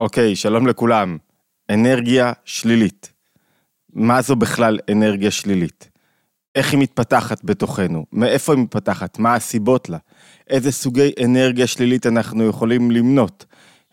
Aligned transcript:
אוקיי, 0.00 0.36
שלום 0.36 0.66
לכולם. 0.66 1.18
אנרגיה 1.70 2.32
שלילית. 2.44 3.12
מה 3.92 4.22
זו 4.22 4.36
בכלל 4.36 4.78
אנרגיה 4.92 5.30
שלילית? 5.30 5.90
איך 6.54 6.72
היא 6.72 6.80
מתפתחת 6.80 7.44
בתוכנו? 7.44 8.06
מאיפה 8.12 8.52
היא 8.54 8.62
מתפתחת? 8.62 9.18
מה 9.18 9.34
הסיבות 9.34 9.88
לה? 9.88 9.98
איזה 10.48 10.72
סוגי 10.72 11.12
אנרגיה 11.24 11.66
שלילית 11.66 12.06
אנחנו 12.06 12.48
יכולים 12.48 12.90
למנות? 12.90 13.44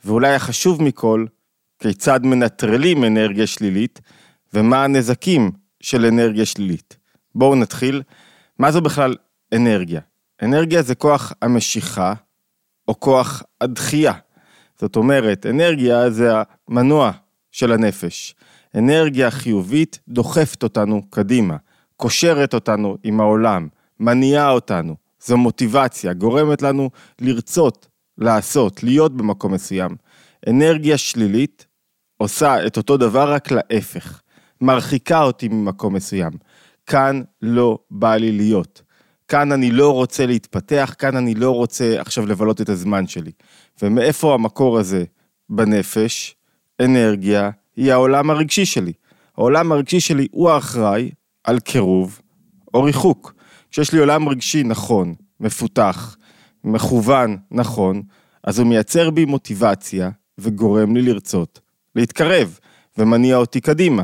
ואולי 0.06 0.36
החשוב 0.36 0.84
מכל, 0.84 1.26
כיצד 1.79 2.26
מנטרלים 2.26 3.04
אנרגיה 3.04 3.47
שלילית 3.47 4.02
ומה 4.54 4.83
הנזקים 4.83 5.52
של 5.79 6.06
אנרגיה 6.06 6.46
שלילית. 6.46 6.97
בואו 7.36 7.56
נתחיל. 7.56 8.02
מה 8.60 8.72
זו 8.72 8.81
בכלל 8.81 9.15
אנרגיה? 9.56 10.02
אנרגיה 10.42 10.81
זה 10.81 10.96
כוח 10.96 11.33
המשיכה 11.42 12.13
או 12.88 12.99
כוח 12.99 13.44
הדחייה. 13.62 14.13
זאת 14.82 14.96
אומרת, 14.96 15.46
אנרגיה 15.46 16.09
זה 16.09 16.32
המנוע 16.68 17.12
של 17.52 17.72
הנפש. 17.72 18.36
אנרגיה 18.76 19.32
חיובית 19.32 20.00
דוחפת 20.08 20.64
אותנו 20.64 21.02
קדימה, 21.10 21.58
קושרת 21.98 22.54
אותנו 22.54 22.98
עם 23.04 23.20
העולם, 23.20 23.68
מניעה 24.00 24.52
אותנו. 24.52 24.96
זו 25.26 25.38
מוטיבציה, 25.38 26.14
גורמת 26.14 26.62
לנו 26.62 26.90
לרצות, 27.22 27.88
לעשות, 28.18 28.84
להיות 28.84 29.18
במקום 29.18 29.54
מסוים. 29.54 29.96
אנרגיה 30.50 30.98
שלילית 30.98 31.66
עושה 32.18 32.68
את 32.68 32.77
אותו 32.77 32.98
דבר 32.98 33.32
רק 33.34 33.52
להפך, 33.52 34.22
מרחיקה 34.62 35.24
אותי 35.24 35.48
ממקום 35.48 35.94
מסוים. 35.94 36.32
כאן 36.86 37.22
לא 37.41 37.80
בא 37.91 38.16
לי 38.16 38.32
להיות. 38.32 38.82
כאן 39.31 39.52
אני 39.52 39.71
לא 39.71 39.94
רוצה 39.94 40.26
להתפתח, 40.26 40.94
כאן 40.98 41.17
אני 41.17 41.35
לא 41.35 41.52
רוצה 41.52 42.02
עכשיו 42.02 42.26
לבלות 42.26 42.62
את 42.62 42.70
הזמן 42.70 43.08
שלי. 43.08 43.31
ומאיפה 43.81 44.34
המקור 44.34 44.80
הזה 44.80 45.04
בנפש? 45.49 46.35
אנרגיה 46.81 47.49
היא 47.76 47.91
העולם 47.91 48.30
הרגשי 48.30 48.66
שלי. 48.66 48.94
העולם 49.38 49.71
הרגשי 49.71 49.99
שלי 49.99 50.27
הוא 50.32 50.49
האחראי 50.49 51.12
על 51.43 51.60
קירוב 51.60 52.21
או 52.73 52.84
ריחוק. 52.84 53.34
כשיש 53.71 53.93
לי 53.93 53.99
עולם 53.99 54.29
רגשי 54.29 54.63
נכון, 54.63 55.13
מפותח, 55.40 56.18
מכוון 56.63 57.38
נכון, 57.51 58.01
אז 58.43 58.60
הוא 58.60 58.68
מייצר 58.68 59.10
בי 59.10 59.26
מוטיבציה 59.26 60.10
וגורם 60.38 60.95
לי 60.95 61.01
לרצות 61.01 61.60
להתקרב 61.95 62.60
ומניע 62.98 63.38
אותי 63.38 63.62
קדימה. 63.62 64.03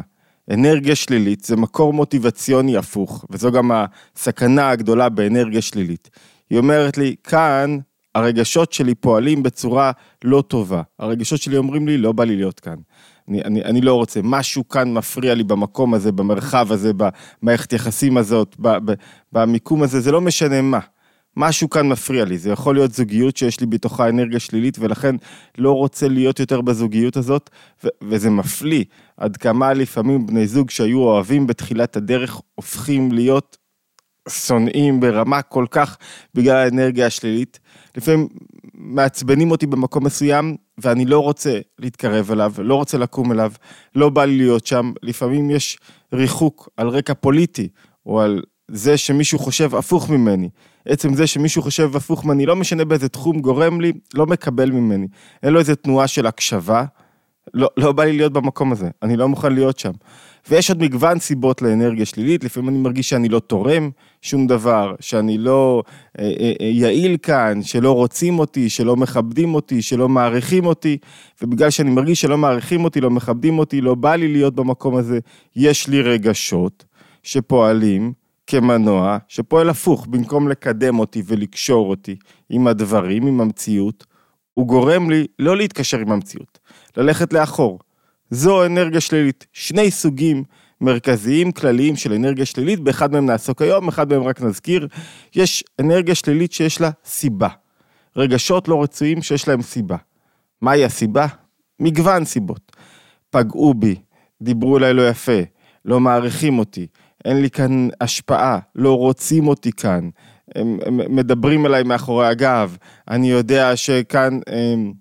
אנרגיה 0.54 0.96
שלילית 0.96 1.44
זה 1.44 1.56
מקור 1.56 1.94
מוטיבציוני 1.94 2.78
הפוך, 2.78 3.26
וזו 3.30 3.52
גם 3.52 3.72
הסכנה 4.16 4.70
הגדולה 4.70 5.10
באנרגיה 5.10 5.62
שלילית. 5.62 6.10
היא 6.50 6.58
אומרת 6.60 6.98
לי, 6.98 7.16
כאן 7.24 7.78
הרגשות 8.16 8.74
שלי 8.74 8.96
פועלים 8.96 9.44
בצורה 9.44 9.92
לא 10.24 10.44
טובה. 10.48 10.82
הרגשות 11.00 11.42
שלי 11.42 11.58
אומרים 11.58 11.88
לי, 11.88 11.98
לא 11.98 12.12
בא 12.12 12.24
לי 12.24 12.36
להיות 12.36 12.60
כאן. 12.60 12.76
אני, 13.28 13.42
אני, 13.42 13.64
אני 13.64 13.82
לא 13.82 13.94
רוצה, 13.94 14.20
משהו 14.24 14.68
כאן 14.68 14.94
מפריע 14.94 15.36
לי 15.36 15.44
במקום 15.44 15.94
הזה, 15.94 16.12
במרחב 16.12 16.72
הזה, 16.72 16.92
במערכת 16.94 17.74
יחסים 17.74 18.18
הזאת, 18.18 18.56
במיקום 19.32 19.84
הזה, 19.84 20.00
זה 20.00 20.12
לא 20.12 20.22
משנה 20.22 20.62
מה. 20.62 20.80
משהו 21.38 21.70
כאן 21.70 21.88
מפריע 21.88 22.26
לי, 22.26 22.38
זה 22.38 22.50
יכול 22.50 22.76
להיות 22.76 22.94
זוגיות 22.94 23.38
שיש 23.38 23.60
לי 23.60 23.66
בתוכה 23.66 24.10
אנרגיה 24.10 24.40
שלילית 24.40 24.78
ולכן 24.80 25.16
לא 25.58 25.72
רוצה 25.72 26.08
להיות 26.08 26.40
יותר 26.40 26.62
בזוגיות 26.62 27.18
הזאת 27.18 27.50
ו- 27.84 27.88
וזה 28.02 28.30
מפליא 28.30 28.84
עד 29.18 29.38
כמה 29.38 29.74
לפעמים 29.74 30.28
בני 30.28 30.48
זוג 30.48 30.70
שהיו 30.70 31.00
אוהבים 31.00 31.48
בתחילת 31.48 31.96
הדרך 31.96 32.42
הופכים 32.56 33.12
להיות 33.12 33.58
שונאים 34.30 35.00
ברמה 35.00 35.42
כל 35.42 35.66
כך 35.72 35.98
בגלל 36.34 36.56
האנרגיה 36.56 37.06
השלילית. 37.06 37.60
לפעמים 37.98 38.28
מעצבנים 38.74 39.52
אותי 39.52 39.66
במקום 39.68 40.06
מסוים 40.06 40.56
ואני 40.78 41.06
לא 41.06 41.20
רוצה 41.20 41.60
להתקרב 41.80 42.32
אליו, 42.32 42.54
לא 42.58 42.76
רוצה 42.76 42.98
לקום 42.98 43.32
אליו, 43.32 43.52
לא 43.96 44.10
בא 44.10 44.26
לי 44.26 44.38
להיות 44.38 44.68
שם. 44.68 44.92
לפעמים 45.04 45.50
יש 45.50 45.78
ריחוק 46.14 46.70
על 46.78 46.88
רקע 46.88 47.14
פוליטי 47.14 47.68
או 48.06 48.22
על 48.22 48.42
זה 48.72 48.98
שמישהו 48.98 49.40
חושב 49.40 49.76
הפוך 49.76 50.10
ממני. 50.10 50.50
עצם 50.88 51.14
זה 51.14 51.28
שמישהו 51.28 51.62
חושב 51.62 51.96
הפוך 51.96 52.26
ממני, 52.26 52.46
לא 52.46 52.56
משנה 52.56 52.86
באיזה 52.86 53.10
תחום, 53.10 53.40
גורם 53.40 53.82
לי, 53.82 53.94
לא 54.14 54.26
מקבל 54.26 54.72
ממני. 54.72 55.08
אין 55.44 55.54
לו 55.54 55.60
איזה 55.60 55.76
תנועה 55.76 56.08
של 56.08 56.26
הקשבה, 56.26 56.86
לא, 57.54 57.70
לא 57.78 57.92
בא 57.92 58.04
לי 58.04 58.18
להיות 58.18 58.34
במקום 58.34 58.72
הזה, 58.72 58.90
אני 59.04 59.18
לא 59.18 59.28
מוכן 59.28 59.54
להיות 59.54 59.80
שם. 59.80 59.92
ויש 60.50 60.70
עוד 60.70 60.82
מגוון 60.82 61.20
סיבות 61.20 61.62
לאנרגיה 61.62 62.06
שלילית, 62.06 62.44
לפעמים 62.44 62.70
אני 62.70 62.78
מרגיש 62.78 63.10
שאני 63.10 63.30
לא 63.30 63.40
תורם 63.40 63.90
שום 64.22 64.48
דבר, 64.48 64.96
שאני 65.00 65.38
לא 65.38 65.84
אה, 66.20 66.32
אה, 66.40 66.54
אה, 66.62 66.66
יעיל 66.66 67.18
כאן, 67.18 67.64
שלא 67.64 67.92
רוצים 67.92 68.40
אותי, 68.40 68.70
שלא 68.70 68.96
מכבדים 68.96 69.56
אותי, 69.56 69.82
שלא 69.82 70.10
מעריכים 70.10 70.66
אותי, 70.66 70.98
ובגלל 71.42 71.70
שאני 71.70 71.90
מרגיש 71.90 72.22
שלא 72.22 72.38
מעריכים 72.38 72.84
אותי, 72.84 73.02
לא 73.02 73.10
מכבדים 73.10 73.60
אותי, 73.60 73.82
לא 73.82 73.96
בא 73.96 74.16
לי 74.16 74.28
להיות 74.28 74.56
במקום 74.56 74.96
הזה, 74.96 75.20
יש 75.56 75.88
לי 75.88 76.02
רגשות 76.02 76.86
שפועלים 77.24 78.14
כמנוע 78.48 79.18
שפועל 79.28 79.70
הפוך, 79.70 80.08
במקום 80.08 80.48
לקדם 80.48 81.00
אותי 81.00 81.22
ולקשור 81.26 81.90
אותי 81.90 82.16
עם 82.50 82.68
הדברים, 82.68 83.28
עם 83.28 83.42
המציאות, 83.42 84.06
הוא 84.54 84.68
גורם 84.68 85.10
לי 85.10 85.28
לא 85.40 85.58
להתקשר 85.58 86.00
עם 86.00 86.12
המציאות, 86.12 86.60
ללכת 86.98 87.34
לאחור. 87.34 87.80
זו 88.30 88.66
אנרגיה 88.66 89.02
שלילית. 89.02 89.48
שני 89.54 89.92
סוגים 89.92 90.44
מרכזיים 90.82 91.52
כלליים 91.52 91.96
של 91.96 92.14
אנרגיה 92.14 92.46
שלילית, 92.46 92.80
באחד 92.80 93.12
מהם 93.12 93.26
נעסוק 93.26 93.62
היום, 93.62 93.88
אחד 93.88 94.10
מהם 94.10 94.24
רק 94.24 94.42
נזכיר. 94.42 94.88
יש 95.36 95.64
אנרגיה 95.82 96.16
שלילית 96.16 96.52
שיש 96.52 96.82
לה 96.82 96.90
סיבה. 97.06 97.48
רגשות 98.16 98.68
לא 98.68 98.84
רצויים 98.84 99.22
שיש 99.22 99.48
להם 99.48 99.62
סיבה. 99.62 99.98
מהי 100.62 100.86
הסיבה? 100.86 101.28
מגוון 101.80 102.26
סיבות. 102.26 102.72
פגעו 103.30 103.74
בי, 103.74 103.96
דיברו 104.42 104.78
אליי 104.78 104.94
לא 104.94 105.10
יפה, 105.10 105.42
לא 105.86 106.00
מעריכים 106.00 106.60
אותי, 106.60 106.88
אין 107.28 107.42
לי 107.42 107.50
כאן 107.50 107.88
השפעה, 108.02 108.60
לא 108.76 108.98
רוצים 108.98 109.48
אותי 109.48 109.72
כאן, 109.72 110.10
הם, 110.56 110.80
הם 110.86 111.16
מדברים 111.16 111.66
אליי 111.66 111.84
מאחורי 111.84 112.28
הגב, 112.28 112.78
אני 113.08 113.32
יודע 113.32 113.76
שכאן, 113.76 114.40
הם, 114.48 114.94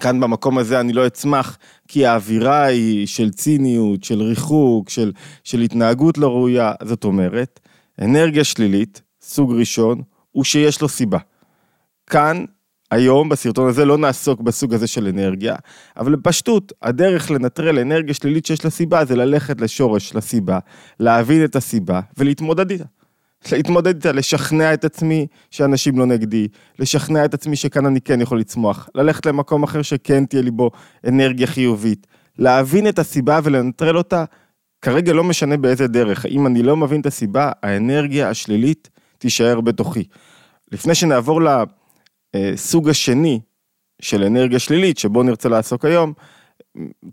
כאן 0.00 0.20
במקום 0.20 0.58
הזה 0.58 0.80
אני 0.80 0.92
לא 0.92 1.06
אצמח, 1.06 1.58
כי 1.88 2.06
האווירה 2.06 2.64
היא 2.64 3.06
של 3.06 3.30
ציניות, 3.30 4.04
של 4.04 4.22
ריחוק, 4.22 4.90
של, 4.90 5.12
של 5.44 5.60
התנהגות 5.60 6.18
לא 6.18 6.28
ראויה, 6.28 6.72
זאת 6.84 7.04
אומרת, 7.04 7.60
אנרגיה 8.02 8.44
שלילית, 8.44 9.02
סוג 9.22 9.52
ראשון, 9.52 10.02
הוא 10.30 10.44
שיש 10.44 10.80
לו 10.80 10.88
סיבה. 10.88 11.18
כאן 12.06 12.44
היום 12.90 13.28
בסרטון 13.28 13.68
הזה 13.68 13.84
לא 13.84 13.98
נעסוק 13.98 14.40
בסוג 14.40 14.74
הזה 14.74 14.86
של 14.86 15.06
אנרגיה, 15.06 15.56
אבל 15.96 16.16
בפשטות, 16.16 16.72
הדרך 16.82 17.30
לנטרל 17.30 17.78
אנרגיה 17.78 18.14
שלילית 18.14 18.46
שיש 18.46 18.64
לה 18.64 18.70
סיבה 18.70 19.04
זה 19.04 19.16
ללכת 19.16 19.60
לשורש 19.60 20.14
לסיבה, 20.14 20.58
להבין 21.00 21.44
את 21.44 21.56
הסיבה 21.56 22.00
ולהתמודד 22.18 22.70
איתה. 22.70 22.84
להתמודד 23.52 23.94
איתה, 23.94 24.12
לשכנע 24.12 24.74
את 24.74 24.84
עצמי 24.84 25.26
שאנשים 25.50 25.98
לא 25.98 26.06
נגדי, 26.06 26.48
לשכנע 26.78 27.24
את 27.24 27.34
עצמי 27.34 27.56
שכאן 27.56 27.86
אני 27.86 28.00
כן 28.00 28.20
יכול 28.20 28.40
לצמוח, 28.40 28.88
ללכת 28.94 29.26
למקום 29.26 29.62
אחר 29.62 29.82
שכן 29.82 30.24
תהיה 30.24 30.42
לי 30.42 30.50
בו 30.50 30.70
אנרגיה 31.06 31.46
חיובית, 31.46 32.06
להבין 32.38 32.88
את 32.88 32.98
הסיבה 32.98 33.40
ולנטרל 33.44 33.96
אותה, 33.96 34.24
כרגע 34.82 35.12
לא 35.12 35.24
משנה 35.24 35.56
באיזה 35.56 35.86
דרך, 35.86 36.26
אם 36.26 36.46
אני 36.46 36.62
לא 36.62 36.76
מבין 36.76 37.00
את 37.00 37.06
הסיבה, 37.06 37.52
האנרגיה 37.62 38.30
השלילית 38.30 38.90
תישאר 39.18 39.60
בתוכי. 39.60 40.04
לפני 40.72 40.94
שנעבור 40.94 41.42
ל... 41.42 41.48
אה, 41.48 41.64
סוג 42.56 42.88
השני 42.88 43.40
של 44.02 44.24
אנרגיה 44.24 44.58
שלילית, 44.58 44.98
שבו 44.98 45.22
נרצה 45.22 45.48
לעסוק 45.48 45.84
היום, 45.84 46.12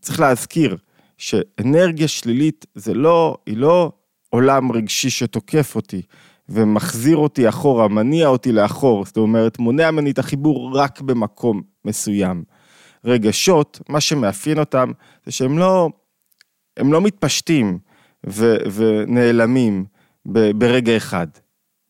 צריך 0.02 0.20
להזכיר 0.20 0.78
שאנרגיה 1.18 2.08
שלילית 2.08 2.66
זה 2.76 2.94
לא, 2.94 3.38
היא 3.46 3.58
לא 3.58 3.92
עולם 4.30 4.72
רגשי 4.72 5.09
שתוקף 5.09 5.76
אותי 5.76 6.02
ומחזיר 6.50 7.18
אותי 7.18 7.50
אחורה, 7.50 7.88
מניע 7.88 8.28
אותי 8.28 8.52
לאחור, 8.52 9.06
זאת 9.06 9.18
אומרת, 9.18 9.59
מונע 9.59 9.92
ממני 9.92 10.12
את 10.12 10.20
החיבור 10.20 10.78
רק 10.78 11.02
במקום 11.02 11.62
מסוים. 11.86 12.44
רגשות, 13.06 13.80
מה 13.90 14.02
שמאפיין 14.02 14.59
אותם 14.59 14.91
זה 15.26 15.32
שהם 15.32 15.58
לא, 15.58 15.90
הם 16.78 16.94
לא 16.94 17.02
מתפשטים 17.02 17.79
ו, 18.28 18.56
ונעלמים 18.73 19.85
ברגע 20.56 20.97
אחד. 20.97 21.28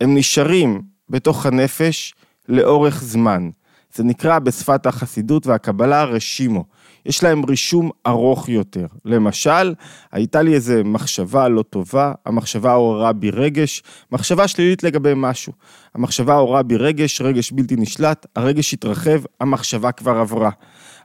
הם 0.01 0.17
נשארים 0.17 0.81
בתוך 1.09 1.45
הנפש 1.45 2.14
לאורך 2.49 3.03
זמן. 3.03 3.49
זה 3.95 4.03
נקרא 4.03 4.39
בשפת 4.39 4.85
החסידות 4.85 5.47
והקבלה 5.47 6.03
רשימו. 6.03 6.63
יש 7.05 7.23
להם 7.23 7.45
רישום 7.45 7.89
ארוך 8.07 8.49
יותר. 8.49 8.85
למשל, 9.05 9.73
הייתה 10.11 10.41
לי 10.41 10.53
איזה 10.53 10.83
מחשבה 10.83 11.47
לא 11.47 11.61
טובה, 11.61 12.13
המחשבה 12.25 12.73
עוררה 12.73 13.13
בי 13.13 13.29
רגש, 13.29 13.83
מחשבה 14.11 14.47
שלילית 14.47 14.83
לגבי 14.83 15.13
משהו. 15.15 15.53
המחשבה 15.95 16.35
עוררה 16.35 16.63
בי 16.63 16.77
רגש, 16.77 17.21
רגש 17.21 17.51
בלתי 17.51 17.75
נשלט, 17.75 18.25
הרגש 18.35 18.73
התרחב, 18.73 19.19
המחשבה 19.39 19.91
כבר 19.91 20.17
עברה. 20.17 20.49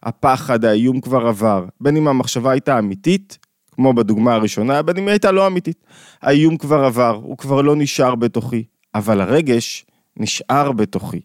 הפחד, 0.03 0.65
האיום 0.65 1.01
כבר 1.01 1.27
עבר. 1.27 1.65
בין 1.81 1.97
אם 1.97 2.09
המחשבה 2.09 2.51
הייתה 2.51 2.79
אמיתית, 2.79 3.39
כמו 3.73 3.93
בדוגמה 3.93 4.35
הראשונה, 4.35 4.83
בין 4.83 4.97
אם 4.97 5.03
היא 5.03 5.11
הייתה 5.11 5.31
לא 5.31 5.47
אמיתית. 5.47 5.85
האיום 6.23 6.57
כבר 6.57 6.85
עבר, 6.85 7.21
הוא 7.23 7.39
כבר 7.39 7.63
לא 7.63 7.77
נשאר 7.77 8.15
בתוכי. 8.15 8.65
אבל 8.95 9.21
הרגש, 9.21 9.87
נשאר 10.17 10.73
בתוכי. 10.73 11.21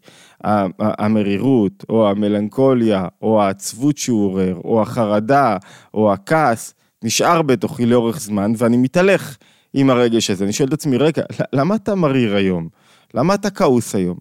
המרירות, 0.79 1.85
או 1.89 2.09
המלנכוליה, 2.09 3.07
או 3.21 3.41
העצבות 3.41 3.97
שהוא 3.97 4.25
עורר, 4.25 4.55
או 4.63 4.81
החרדה, 4.81 5.57
או 5.93 6.13
הכעס, 6.13 6.73
נשאר 7.03 7.41
בתוכי 7.41 7.85
לאורך 7.85 8.19
זמן, 8.19 8.53
ואני 8.57 8.77
מתהלך 8.77 9.37
עם 9.73 9.89
הרגש 9.89 10.29
הזה. 10.29 10.43
אני 10.43 10.53
שואל 10.53 10.67
את 10.67 10.73
עצמי, 10.73 10.97
רגע, 10.97 11.23
למה 11.53 11.75
אתה 11.75 11.95
מריר 11.95 12.35
היום? 12.35 12.67
למה 13.13 13.33
אתה 13.33 13.49
כעוס 13.49 13.95
היום? 13.95 14.17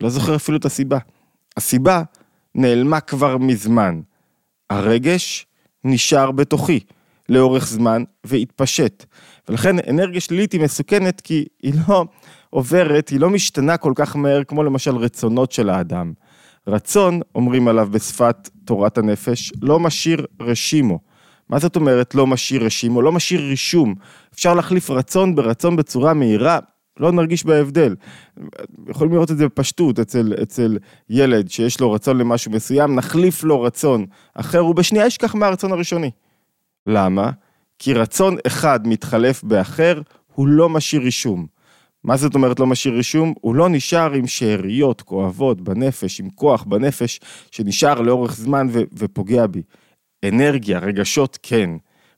לא 0.00 0.08
זוכר 0.08 0.36
אפילו 0.36 0.56
את 0.56 0.64
הסיבה. 0.64 0.98
הסיבה 1.56 2.02
נעלמה 2.54 3.00
כבר 3.00 3.38
מזמן. 3.38 4.00
הרגש 4.70 5.46
נשאר 5.84 6.30
בתוכי 6.30 6.80
לאורך 7.28 7.66
זמן 7.66 8.02
והתפשט. 8.24 9.04
ולכן 9.48 9.76
אנרגיה 9.88 10.20
שלילית 10.20 10.52
היא 10.52 10.60
מסוכנת 10.60 11.20
כי 11.20 11.44
היא 11.62 11.74
לא 11.88 12.04
עוברת, 12.54 13.08
היא 13.08 13.20
לא 13.20 13.30
משתנה 13.30 13.76
כל 13.76 13.92
כך 13.96 14.16
מהר 14.16 14.44
כמו 14.44 14.62
למשל 14.62 14.96
רצונות 14.96 15.52
של 15.52 15.70
האדם. 15.70 16.12
רצון, 16.66 17.20
אומרים 17.34 17.68
עליו 17.68 17.88
בשפת 17.90 18.50
תורת 18.64 18.98
הנפש, 18.98 19.52
לא 19.62 19.80
משאיר 19.80 20.26
רשימו. 20.40 20.98
מה 21.48 21.58
זאת 21.58 21.76
אומרת 21.76 22.14
לא 22.14 22.26
משאיר 22.26 22.64
רשימו? 22.64 23.02
לא 23.02 23.12
משאיר 23.12 23.40
רישום. 23.40 23.94
אפשר 24.34 24.54
להחליף 24.54 24.90
רצון 24.90 25.34
ברצון 25.34 25.76
בצורה 25.76 26.14
מהירה, 26.14 26.58
לא 27.00 27.12
נרגיש 27.12 27.44
בהבדל. 27.44 27.94
יכולים 28.88 29.12
לראות 29.12 29.30
את 29.30 29.36
זה 29.36 29.46
בפשטות 29.46 29.98
אצל, 29.98 30.34
אצל 30.42 30.78
ילד 31.10 31.50
שיש 31.50 31.80
לו 31.80 31.92
רצון 31.92 32.18
למשהו 32.18 32.52
מסוים, 32.52 32.94
נחליף 32.94 33.44
לו 33.44 33.62
רצון 33.62 34.06
אחר, 34.34 34.66
ובשנייה 34.66 35.06
ישכח 35.06 35.34
מהרצון 35.34 35.72
הראשוני. 35.72 36.10
למה? 36.86 37.30
כי 37.78 37.94
רצון 37.94 38.36
אחד 38.46 38.86
מתחלף 38.86 39.44
באחר, 39.44 40.00
הוא 40.34 40.46
לא 40.46 40.68
משאיר 40.68 41.02
רישום. 41.02 41.51
מה 42.04 42.16
זאת 42.16 42.34
אומרת 42.34 42.60
לא 42.60 42.66
משאיר 42.66 42.94
רישום? 42.94 43.34
הוא 43.40 43.54
לא 43.54 43.68
נשאר 43.68 44.12
עם 44.12 44.26
שאריות 44.26 45.02
כואבות 45.02 45.60
בנפש, 45.60 46.20
עם 46.20 46.30
כוח 46.30 46.62
בנפש, 46.62 47.20
שנשאר 47.50 48.00
לאורך 48.00 48.36
זמן 48.36 48.66
ו- 48.70 48.82
ופוגע 48.98 49.46
בי. 49.46 49.62
אנרגיה, 50.24 50.78
רגשות 50.78 51.38
כן. 51.42 51.70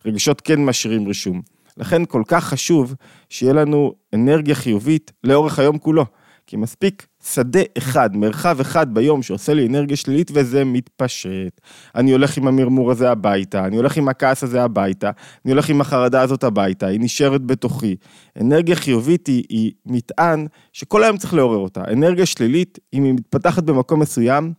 רגשות 0.06 0.40
כן 0.40 0.64
משאירים 0.64 1.06
רישום. 1.06 1.42
לכן 1.76 2.04
כל 2.04 2.22
כך 2.26 2.44
חשוב 2.44 2.94
שיהיה 3.28 3.52
לנו 3.52 3.92
אנרגיה 4.14 4.54
חיובית 4.54 5.12
לאורך 5.24 5.58
היום 5.58 5.78
כולו. 5.78 6.04
כי 6.46 6.56
מספיק 6.56 7.06
שדה 7.24 7.60
אחד, 7.78 8.16
מרחב 8.16 8.60
אחד 8.60 8.94
ביום 8.94 9.22
שעושה 9.22 9.54
לי 9.54 9.66
אנרגיה 9.66 9.96
שלילית 9.96 10.30
וזה 10.34 10.64
מתפשט. 10.64 11.60
אני 11.94 12.12
הולך 12.12 12.36
עם 12.36 12.46
המרמור 12.46 12.90
הזה 12.90 13.10
הביתה, 13.10 13.64
אני 13.64 13.76
הולך 13.76 13.96
עם 13.96 14.08
הכעס 14.08 14.42
הזה 14.42 14.62
הביתה, 14.62 15.10
אני 15.44 15.52
הולך 15.52 15.68
עם 15.68 15.80
החרדה 15.80 16.20
הזאת 16.20 16.44
הביתה, 16.44 16.86
היא 16.86 17.00
נשארת 17.00 17.42
בתוכי. 17.46 17.96
אנרגיה 18.40 18.76
חיובית 18.76 19.26
היא, 19.26 19.44
היא 19.48 19.72
מטען 19.86 20.46
שכל 20.72 21.04
היום 21.04 21.16
צריך 21.16 21.34
לעורר 21.34 21.58
אותה. 21.58 21.82
אנרגיה 21.92 22.26
שלילית, 22.26 22.78
אם 22.94 23.04
היא 23.04 23.12
מתפתחת 23.12 23.62
במקום 23.62 24.00
מסוים, 24.00 24.52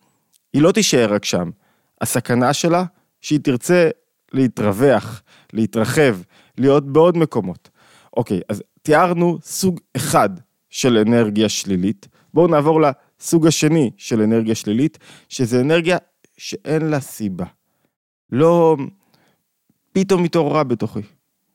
היא 0.53 0.61
לא 0.61 0.71
תישאר 0.71 1.13
רק 1.13 1.25
שם. 1.25 1.49
הסכנה 2.01 2.53
שלה, 2.53 2.83
שהיא 3.21 3.39
תרצה 3.43 3.89
להתרווח, 4.33 5.21
להתרחב, 5.53 6.17
להיות 6.57 6.93
בעוד 6.93 7.17
מקומות. 7.17 7.69
אוקיי, 8.17 8.41
אז 8.49 8.63
תיארנו 8.81 9.37
סוג 9.41 9.79
אחד 9.97 10.29
של 10.75 10.97
אנרגיה 10.97 11.49
שלילית. 11.49 12.07
בואו 12.33 12.47
נעבור 12.47 12.81
לסוג 12.81 13.47
השני 13.47 13.91
של 13.97 14.21
אנרגיה 14.21 14.55
שלילית, 14.55 14.97
שזה 15.29 15.61
אנרגיה 15.61 15.97
שאין 16.37 16.81
לה 16.85 16.99
סיבה. 16.99 17.45
לא... 18.31 18.77
פתאום 19.91 20.23
התעוררה 20.23 20.63
בתוכי, 20.63 20.99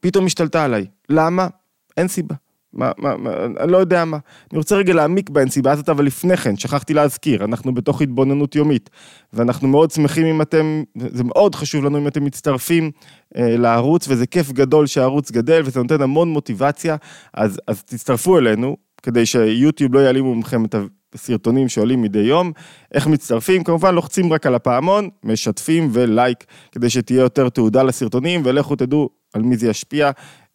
פתאום 0.00 0.26
השתלטה 0.26 0.64
עליי. 0.64 0.86
למה? 1.08 1.48
אין 1.96 2.08
סיבה. 2.08 2.34
מה, 2.72 2.90
מה, 2.98 3.16
מה, 3.16 3.30
אני 3.60 3.72
לא 3.72 3.78
יודע 3.78 4.04
מה. 4.04 4.18
אני 4.52 4.58
רוצה 4.58 4.76
רגע 4.76 4.94
להעמיק 4.94 5.30
באנסיבה 5.30 5.72
הזאת, 5.72 5.88
אבל 5.88 6.04
לפני 6.04 6.36
כן, 6.36 6.56
שכחתי 6.56 6.94
להזכיר, 6.94 7.44
אנחנו 7.44 7.74
בתוך 7.74 8.02
התבוננות 8.02 8.54
יומית, 8.54 8.90
ואנחנו 9.32 9.68
מאוד 9.68 9.90
שמחים 9.90 10.26
אם 10.26 10.42
אתם, 10.42 10.82
זה 10.96 11.24
מאוד 11.24 11.54
חשוב 11.54 11.84
לנו 11.84 11.98
אם 11.98 12.06
אתם 12.06 12.24
מצטרפים 12.24 12.90
אה, 13.36 13.56
לערוץ, 13.56 14.08
וזה 14.08 14.26
כיף 14.26 14.52
גדול 14.52 14.86
שהערוץ 14.86 15.30
גדל, 15.30 15.62
וזה 15.64 15.80
נותן 15.80 16.02
המון 16.02 16.28
מוטיבציה, 16.28 16.96
אז, 17.34 17.60
אז 17.66 17.82
תצטרפו 17.82 18.38
אלינו, 18.38 18.76
כדי 19.02 19.26
שיוטיוב 19.26 19.94
לא 19.94 19.98
יעלימו 19.98 20.34
מכם 20.34 20.64
את 20.64 20.74
הסרטונים 21.14 21.68
שעולים 21.68 22.02
מדי 22.02 22.18
יום. 22.18 22.52
איך 22.94 23.06
מצטרפים? 23.06 23.64
כמובן 23.64 23.94
לוחצים 23.94 24.32
רק 24.32 24.46
על 24.46 24.54
הפעמון, 24.54 25.08
משתפים 25.24 25.88
ולייק, 25.92 26.44
כדי 26.72 26.90
שתהיה 26.90 27.20
יותר 27.20 27.48
תעודה 27.48 27.82
לסרטונים, 27.82 28.42
ולכו 28.44 28.76
תדעו 28.76 29.08
על 29.34 29.42
מי 29.42 29.56
זה 29.56 29.68
ישפיע. 29.68 30.10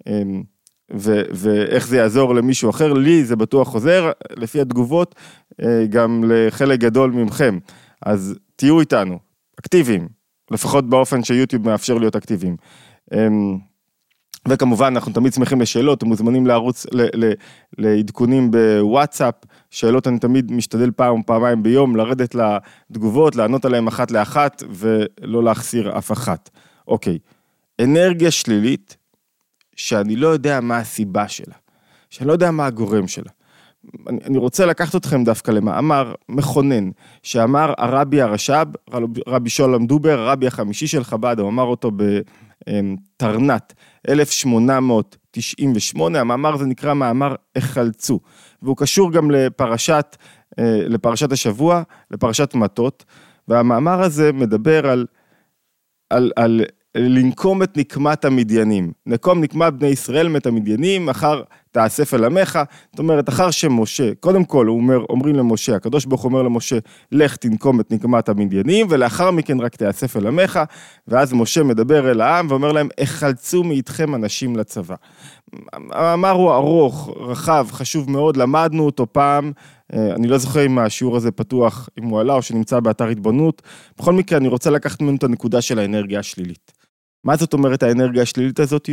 אה, 0.07 0.21
ו- 0.94 1.21
ואיך 1.31 1.88
זה 1.88 1.97
יעזור 1.97 2.36
למישהו 2.36 2.69
אחר, 2.69 2.94
לי 2.94 3.24
זה 3.24 3.36
בטוח 3.36 3.68
חוזר, 3.68 4.12
לפי 4.38 4.62
התגובות, 4.62 5.15
אה, 5.62 5.86
גם 5.89 6.24
לחלק 6.27 6.80
גדול 6.80 7.12
מכם. 7.12 7.59
אז 8.06 8.36
תהיו 8.56 8.80
איתנו, 8.80 9.19
אקטיביים, 9.59 10.07
לפחות 10.51 10.89
באופן 10.89 11.24
שיוטיוב 11.24 11.69
מאפשר 11.69 11.98
להיות 11.98 12.15
אקטיביים. 12.15 12.56
וכמובן, 14.47 14.94
אנחנו 14.95 15.12
תמיד 15.12 15.33
שמחים 15.33 15.62
לשאלות, 15.62 15.97
אתם 15.97 16.07
מוזמנים 16.07 16.47
לערוץ 16.47 16.86
לעדכונים 17.77 18.51
בוואטסאפ, 18.51 19.33
שאלות 19.71 20.07
אני 20.07 20.19
תמיד 20.19 20.51
משתדל 20.51 20.92
פעם 20.92 21.18
או 21.18 21.25
פעמיים 21.25 21.63
ביום, 21.63 21.95
לרדת 21.95 22.36
לתגובות, 22.36 23.36
לענות 23.36 23.65
עליהן 23.65 23.88
אחת 23.88 24.12
לאחת, 24.12 24.63
ולא 24.69 25.44
להחסיר 25.44 25.97
אף 25.97 26.12
אחת. 26.12 26.50
אוקיי, 26.88 27.18
אנרגיה 27.81 28.31
שלילית 28.31 28.97
שאני 29.75 30.15
לא 30.15 30.27
יודע 30.27 30.59
מה 30.62 30.77
הסיבה 30.77 31.27
שלה, 31.27 31.56
שאני 32.09 32.27
לא 32.27 32.33
יודע 32.33 32.51
מה 32.51 32.65
הגורם 32.65 33.07
שלה. 33.07 33.31
אני, 34.07 34.19
אני 34.25 34.38
רוצה 34.38 34.65
לקחת 34.65 34.95
אתכם 34.95 35.24
דווקא 35.24 35.51
למאמר 35.51 36.13
מכונן, 36.30 36.89
שאמר 37.24 37.74
הרבי 37.77 38.21
הרש"ב, 38.21 38.68
רבי 39.27 39.50
שולם 39.50 39.86
דובר, 39.86 40.19
הרבי 40.19 40.48
החמישי 40.48 40.88
של 40.88 41.03
חב"ד, 41.03 41.39
הוא 41.39 41.50
אמר 41.50 41.63
אותו 41.63 41.91
בתרנת 42.69 43.74
1898, 44.10 46.19
המאמר 46.19 46.54
הזה 46.54 46.66
נקרא 46.66 46.94
מאמר 46.94 47.36
החלצו, 47.56 48.19
והוא 48.62 48.78
קשור 48.78 49.12
גם 49.12 49.31
לפרשת, 49.31 50.18
אה, 50.60 50.81
לפרשת 50.88 51.31
השבוע, 51.31 51.84
לפרשת 52.12 52.56
מטות, 52.56 53.06
והמאמר 53.48 54.02
הזה 54.02 54.31
מדבר 54.31 54.88
על, 54.88 55.06
על, 56.10 56.31
על 56.36 56.62
לנקום 56.96 57.63
את 57.63 57.78
נקמת 57.78 58.25
המדיינים. 58.25 58.92
נקום 59.06 59.44
נקמת 59.44 59.74
בני 59.74 59.88
ישראל 59.88 60.28
מת 60.28 60.46
המדיינים, 60.46 61.10
אחר 61.10 61.44
תאסף 61.75 62.13
אל 62.13 62.25
עמך. 62.25 62.60
זאת 62.92 63.00
אומרת, 63.00 63.30
אחר 63.30 63.51
שמשה, 63.51 64.16
קודם 64.19 64.45
כל, 64.45 64.68
הוא 64.68 64.77
אומר, 64.77 65.00
אומרים 65.10 65.36
למשה, 65.36 65.75
הקדוש 65.75 66.06
ברוך 66.06 66.25
אומר 66.25 66.42
למשה, 66.42 66.77
לך 67.12 67.36
תנקום 67.36 67.80
את 67.80 67.92
נקמת 67.92 68.30
המדיינים, 68.30 68.88
ולאחר 68.89 69.31
מכן 69.31 69.60
רק 69.60 69.75
תאסף 69.75 70.18
אל 70.18 70.27
עמך, 70.27 70.60
ואז 71.07 71.33
משה 71.33 71.63
מדבר 71.63 72.12
אל 72.12 72.22
העם 72.22 72.48
ואומר 72.50 72.72
להם, 72.72 72.88
החלצו 72.98 73.63
מאיתכם 73.63 74.15
אנשים 74.15 74.55
לצבא. 74.55 74.96
המאמר 75.74 76.32
הוא 76.32 76.53
ארוך, 76.53 77.10
רחב, 77.20 77.67
חשוב 77.72 78.12
מאוד, 78.12 78.38
למדנו 78.38 78.86
אותו 78.86 79.08
פעם, 79.12 79.51
אה, 79.94 80.15
אני 80.15 80.27
לא 80.27 80.38
זוכר 80.38 80.65
אם 80.65 80.79
השיעור 80.79 81.15
הזה 81.17 81.32
פתוח, 81.32 81.89
אם 82.00 82.03
הוא 82.03 82.20
עלה 82.20 82.34
או 82.34 82.41
שנמצא 82.41 82.79
באתר 82.79 83.08
התבוננות. 83.08 83.62
בכל 83.98 84.13
מקרה, 84.13 84.38
אני 84.38 84.48
רוצה 84.48 84.70
לקחת 84.70 85.01
ממנו 85.01 85.17
את 85.17 85.24
הנקודה 85.24 85.62
של 85.62 85.79
האנרגיה 85.79 86.20
השלילית. 86.20 86.85
מה 87.25 87.36
זאת 87.36 87.53
אומרת 87.53 87.84
האנרגיה 87.84 88.22
השלילית 88.22 88.60
הזאת? 88.60 88.89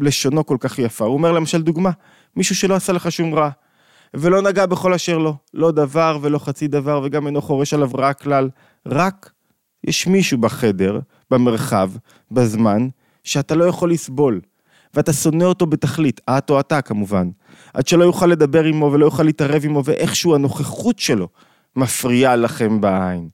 לשונו 0.00 0.46
כל 0.46 0.56
כך 0.60 0.78
יפה. 0.78 1.04
הוא 1.04 1.14
אומר 1.14 1.32
למשל 1.32 1.62
דוגמה, 1.62 1.90
מישהו 2.36 2.54
שלא 2.54 2.74
עשה 2.74 2.92
לך 2.92 3.12
שום 3.12 3.34
רע, 3.34 3.50
ולא 4.14 4.42
נגע 4.42 4.66
בכל 4.66 4.94
אשר 4.94 5.18
לו, 5.18 5.36
לא 5.54 5.70
דבר 5.70 6.18
ולא 6.22 6.38
חצי 6.38 6.68
דבר, 6.68 7.00
וגם 7.04 7.26
אינו 7.26 7.42
חורש 7.42 7.74
עליו 7.74 7.90
רע 7.94 8.12
כלל, 8.12 8.48
רק 8.86 9.30
יש 9.84 10.06
מישהו 10.06 10.38
בחדר, 10.38 11.00
במרחב, 11.30 11.90
בזמן, 12.30 12.88
שאתה 13.24 13.54
לא 13.54 13.64
יכול 13.64 13.92
לסבול, 13.92 14.40
ואתה 14.94 15.12
שונא 15.12 15.44
אותו 15.44 15.66
בתכלית, 15.66 16.20
את 16.30 16.50
או 16.50 16.60
אתה 16.60 16.82
כמובן, 16.82 17.30
עד 17.74 17.86
שלא 17.86 18.04
יוכל 18.04 18.26
לדבר 18.26 18.64
עמו 18.64 18.92
ולא 18.92 19.06
יוכל 19.06 19.22
להתערב 19.22 19.64
עמו, 19.64 19.84
ואיכשהו 19.84 20.34
הנוכחות 20.34 20.98
שלו 20.98 21.28
מפריעה 21.76 22.36
לכם 22.36 22.80
בעין. 22.80 23.28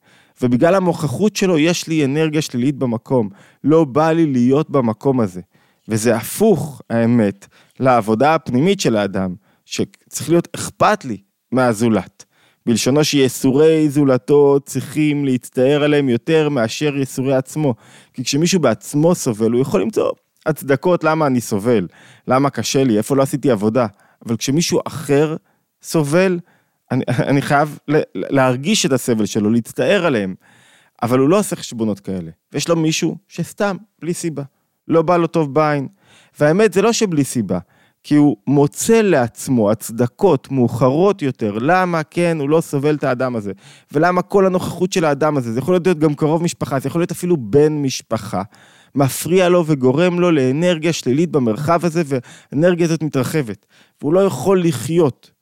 ובגלל 0.45 0.75
המוכחות 0.75 1.37
שלו 1.37 1.59
יש 1.59 1.89
לי 1.89 2.05
אנרגיה 2.05 2.43
שלילית 2.43 2.77
במקום, 2.77 3.29
לא 3.65 3.85
בא 3.85 4.13
לי 4.13 4.27
להיות 4.27 4.71
במקום 4.71 5.21
הזה. 5.21 5.41
וזה 5.89 6.17
הפוך, 6.17 6.83
האמת, 6.91 7.47
לעבודה 7.81 8.35
הפנימית 8.35 8.81
של 8.81 8.97
האדם, 8.97 9.35
שצריך 9.65 10.31
להיות 10.31 10.49
אכפת 10.55 11.05
לי 11.05 11.17
מהזולת. 11.53 12.25
בלשונו 12.67 13.05
שיסורי 13.05 13.89
זולתו 13.89 14.59
צריכים 14.65 15.25
להצטער 15.25 15.83
עליהם 15.85 16.09
יותר 16.09 16.49
מאשר 16.49 16.97
יסורי 16.97 17.35
עצמו. 17.35 17.75
כי 18.13 18.25
כשמישהו 18.25 18.61
בעצמו 18.61 19.15
סובל, 19.15 19.51
הוא 19.53 19.61
יכול 19.61 19.81
למצוא 19.81 20.11
הצדקות 20.47 21.05
למה 21.05 21.27
אני 21.27 21.41
סובל, 21.41 21.87
למה 22.29 22.51
קשה 22.51 22.85
לי, 22.85 22.99
איפה 22.99 23.17
לא 23.17 23.23
עשיתי 23.23 23.51
עבודה. 23.51 23.87
אבל 24.27 24.37
כשמישהו 24.37 24.81
אחר 24.87 25.37
סובל, 25.83 26.39
אני, 26.91 27.05
אני 27.09 27.43
חייב 27.43 27.79
להרגיש 28.14 28.87
את 28.87 28.93
הסבל 28.93 29.26
שלו, 29.26 29.50
להצטער 29.50 30.07
עליהם, 30.07 30.35
אבל 31.03 31.19
הוא 31.19 31.29
לא 31.29 31.38
עושה 31.38 31.57
חשבונות 31.57 32.00
כאלה. 32.00 32.31
ויש 32.53 32.69
לו 32.69 32.76
מישהו 32.76 33.17
שסתם, 33.29 33.76
בלי 34.00 34.14
סיבה, 34.14 34.43
לא 34.88 35.03
בא 35.03 35.17
לו 35.17 35.26
טוב 35.26 35.55
בעין. 35.55 35.88
והאמת, 36.41 36.73
זה 36.73 36.83
לא 36.83 36.93
שבלי 36.93 37.25
סיבה, 37.25 37.59
כי 38.03 38.14
הוא 38.14 38.37
מוצא 38.47 39.00
לעצמו 39.00 39.71
הצדקות 39.71 40.50
מאוחרות 40.50 41.23
יותר, 41.23 41.59
למה 41.61 42.03
כן 42.03 42.37
הוא 42.41 42.49
לא 42.49 42.61
סובל 42.61 42.95
את 42.95 43.05
האדם 43.05 43.37
הזה, 43.37 43.53
ולמה 43.93 44.23
כל 44.23 44.47
הנוכחות 44.47 44.93
של 44.93 45.05
האדם 45.05 45.37
הזה, 45.37 45.53
זה 45.53 45.59
יכול 45.59 45.75
להיות 45.75 45.99
גם 45.99 46.14
קרוב 46.14 46.43
משפחה, 46.43 46.79
זה 46.81 46.88
יכול 46.88 47.00
להיות 47.00 47.11
אפילו 47.11 47.37
בן 47.37 47.73
משפחה, 47.73 48.43
מפריע 48.95 49.49
לו 49.49 49.67
וגורם 49.67 50.21
לו 50.21 50.31
לאנרגיה 50.31 50.93
שלילית 50.93 51.31
במרחב 51.31 51.85
הזה, 51.85 52.03
והאנרגיה 52.07 52.87
הזאת 52.87 53.03
מתרחבת, 53.03 53.67
והוא 54.00 54.14
לא 54.14 54.21
יכול 54.21 54.62
לחיות. 54.62 55.34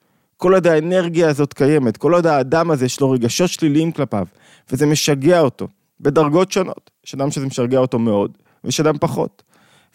כל 0.42 0.54
עוד 0.54 0.66
האנרגיה 0.66 1.28
הזאת 1.28 1.52
קיימת, 1.52 1.96
כל 1.96 2.14
עוד 2.14 2.26
האדם 2.26 2.70
הזה 2.70 2.84
יש 2.84 3.00
לו 3.00 3.10
רגשות 3.10 3.50
שליליים 3.50 3.92
כלפיו, 3.92 4.26
וזה 4.70 4.86
משגע 4.86 5.40
אותו, 5.40 5.68
בדרגות 6.00 6.52
שונות. 6.52 6.90
יש 7.06 7.14
אדם 7.14 7.30
שזה 7.30 7.46
משגע 7.46 7.78
אותו 7.78 7.98
מאוד, 7.98 8.38
ויש 8.64 8.80
אדם 8.80 8.98
פחות. 9.00 9.42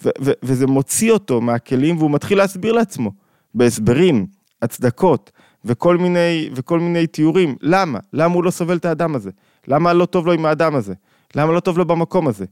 ו- 0.05 0.09
ו- 0.21 0.31
וזה 0.43 0.67
מוציא 0.67 1.11
אותו 1.11 1.41
מהכלים 1.41 1.97
והוא 1.97 2.11
מתחיל 2.11 2.37
להסביר 2.37 2.73
לעצמו, 2.73 3.11
בהסברים, 3.55 4.25
הצדקות 4.61 5.31
וכל 5.65 5.97
מיני, 5.97 6.49
וכל 6.55 6.79
מיני 6.79 7.07
תיאורים. 7.07 7.55
למה? 7.61 7.99
למה 8.13 8.33
הוא 8.33 8.43
לא 8.43 8.51
סובל 8.51 8.77
את 8.77 8.85
האדם 8.85 9.15
הזה? 9.15 9.31
למה 9.67 9.93
לא 9.93 10.05
טוב 10.05 10.27
לו 10.27 10.33
עם 10.33 10.45
האדם 10.45 10.75
הזה? 10.75 10.93
למה 11.35 11.53
לא 11.53 11.59
טוב 11.59 11.77
לו 11.77 11.85
במקום 11.85 12.27
הזה? 12.27 12.45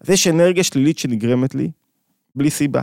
אז 0.00 0.10
יש 0.10 0.28
אנרגיה 0.28 0.64
שלילית 0.64 0.98
שנגרמת 0.98 1.54
לי 1.54 1.70
בלי 2.34 2.50
סיבה. 2.50 2.82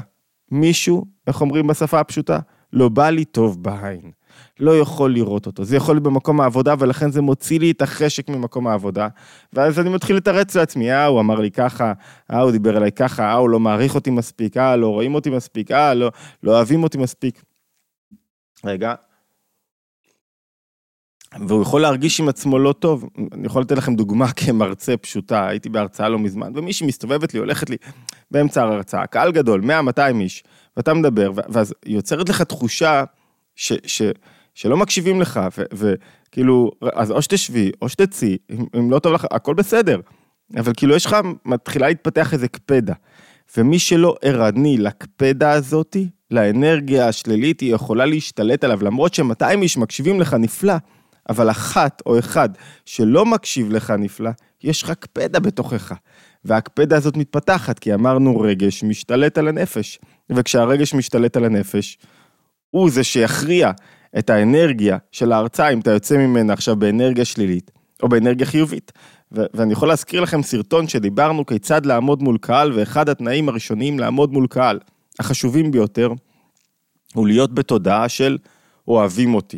מישהו, 0.52 1.06
איך 1.28 1.42
אומרים 1.42 1.68
בשפה 1.68 2.00
הפשוטה? 2.00 2.40
לא 2.74 2.90
בא 2.90 3.10
לי 3.10 3.26
טוב 3.26 3.64
בעין. 3.64 4.19
לא 4.60 4.80
יכול 4.80 5.14
לראות 5.14 5.46
אותו. 5.46 5.64
זה 5.64 5.76
יכול 5.76 5.96
להיות 5.96 6.04
במקום 6.04 6.42
העבודה, 6.42 6.76
ולכן 6.80 7.12
זה 7.12 7.22
מוציא 7.22 7.60
לי 7.60 7.72
את 7.72 7.82
החשק 7.82 8.30
ממקום 8.30 8.68
העבודה. 8.68 9.08
ואז 9.54 9.80
אני 9.80 9.90
מתחיל 9.90 10.16
לתרץ 10.16 10.56
לעצמי, 10.56 10.92
אה, 10.92 11.06
הוא 11.06 11.20
אמר 11.20 11.40
לי 11.40 11.52
ככה, 11.52 11.94
אה, 12.32 12.42
הוא 12.42 12.52
דיבר 12.52 12.78
אליי 12.78 12.92
ככה, 12.92 13.24
אה, 13.24 13.34
הוא 13.34 13.50
לא 13.50 13.60
מעריך 13.60 13.96
אותי 13.96 14.10
מספיק, 14.10 14.58
אה, 14.58 14.76
לא 14.76 14.88
רואים 14.88 15.16
אותי 15.16 15.30
מספיק, 15.30 15.72
אה, 15.72 15.94
לא, 15.94 16.12
לא 16.44 16.52
אוהבים 16.52 16.84
אותי 16.84 16.98
מספיק. 16.98 17.44
רגע. 18.66 18.94
והוא 21.48 21.62
יכול 21.62 21.82
להרגיש 21.82 22.20
עם 22.20 22.30
עצמו 22.30 22.60
לא 22.60 22.74
טוב. 22.74 23.10
אני 23.34 23.46
יכול 23.46 23.62
לתת 23.62 23.78
לכם 23.78 23.96
דוגמה 23.96 24.32
כמרצה 24.46 24.98
פשוטה, 24.98 25.48
הייתי 25.48 25.70
בהרצאה 25.70 26.10
לא 26.10 26.20
מזמן, 26.20 26.52
ומישהי 26.56 26.88
מסתובבת 26.88 27.34
לי, 27.34 27.40
הולכת 27.40 27.70
לי 27.70 27.78
באמצע 28.32 28.64
ההרצאה, 28.64 29.08
קהל 29.08 29.32
גדול, 29.32 29.62
100-200 29.62 30.00
איש, 30.20 30.44
ואתה 30.78 30.94
מדבר, 30.94 31.32
ואז 31.36 31.74
יוצרת 31.86 32.30
לך 32.30 32.42
תחושה 32.42 33.04
ש, 33.56 33.74
ש, 33.86 34.02
שלא 34.60 34.78
מקשיבים 34.78 35.22
לך, 35.22 35.40
וכאילו, 35.74 36.72
אז 36.94 37.12
או 37.12 37.22
שתשבי, 37.22 37.72
או 37.82 37.90
שתצאי, 37.90 38.38
אם, 38.52 38.66
אם 38.78 38.92
לא 38.92 39.00
טוב 39.00 39.14
לך, 39.14 39.26
הכל 39.32 39.54
בסדר. 39.54 40.00
אבל 40.58 40.74
כאילו 40.78 40.96
יש 40.96 41.06
לך, 41.06 41.18
מתחילה 41.46 41.88
להתפתח 41.88 42.34
איזה 42.34 42.48
קפדה. 42.48 42.94
ומי 43.58 43.80
שלא 43.80 44.16
ערני 44.22 44.78
לקפדה 44.78 45.52
הזאתי, 45.52 46.10
לאנרגיה 46.32 47.08
השלילית, 47.08 47.60
היא 47.60 47.76
יכולה 47.76 48.06
להשתלט 48.06 48.64
עליו, 48.64 48.84
למרות 48.84 49.14
ש-200 49.14 49.62
איש 49.62 49.78
מקשיבים 49.78 50.22
לך 50.22 50.34
נפלא, 50.34 50.76
אבל 51.30 51.50
אחת 51.50 52.02
או 52.06 52.20
אחד 52.20 52.50
שלא 52.86 53.26
מקשיב 53.26 53.72
לך 53.72 53.92
נפלא, 53.92 54.32
יש 54.64 54.84
לך 54.84 54.92
קפדה 54.92 55.40
בתוכך. 55.40 55.94
והקפדה 56.46 56.98
הזאת 56.98 57.18
מתפתחת, 57.18 57.80
כי 57.80 57.94
אמרנו 57.94 58.40
רגש 58.40 58.84
משתלט 58.84 59.38
על 59.38 59.48
הנפש. 59.48 60.00
וכשהרגש 60.30 60.94
משתלט 60.94 61.38
על 61.38 61.46
הנפש, 61.46 61.98
הוא 62.72 62.90
זה 62.90 63.04
שיכריע 63.04 63.72
את 64.18 64.30
האנרגיה 64.30 64.98
של 65.12 65.32
ההרצאה, 65.32 65.70
אם 65.70 65.80
אתה 65.80 65.92
יוצא 65.92 66.18
ממנה 66.18 66.54
עכשיו 66.54 66.76
באנרגיה 66.76 67.26
שלילית, 67.26 67.72
או 68.04 68.10
באנרגיה 68.10 68.46
חיובית. 68.46 68.92
ו- 69.32 69.46
ואני 69.54 69.74
יכול 69.74 69.88
להזכיר 69.88 70.22
לכם 70.22 70.44
סרטון 70.44 70.88
שדיברנו 70.88 71.46
כיצד 71.46 71.86
לעמוד 71.86 72.24
מול 72.24 72.38
קהל, 72.42 72.72
ואחד 72.74 73.10
התנאים 73.10 73.50
הראשונים 73.50 74.00
לעמוד 74.00 74.34
מול 74.34 74.48
קהל, 74.48 74.80
החשובים 75.20 75.72
ביותר, 75.72 76.12
הוא 77.14 77.28
להיות 77.28 77.54
בתודעה 77.54 78.10
של 78.10 78.38
אוהבים 78.88 79.34
אותי, 79.34 79.58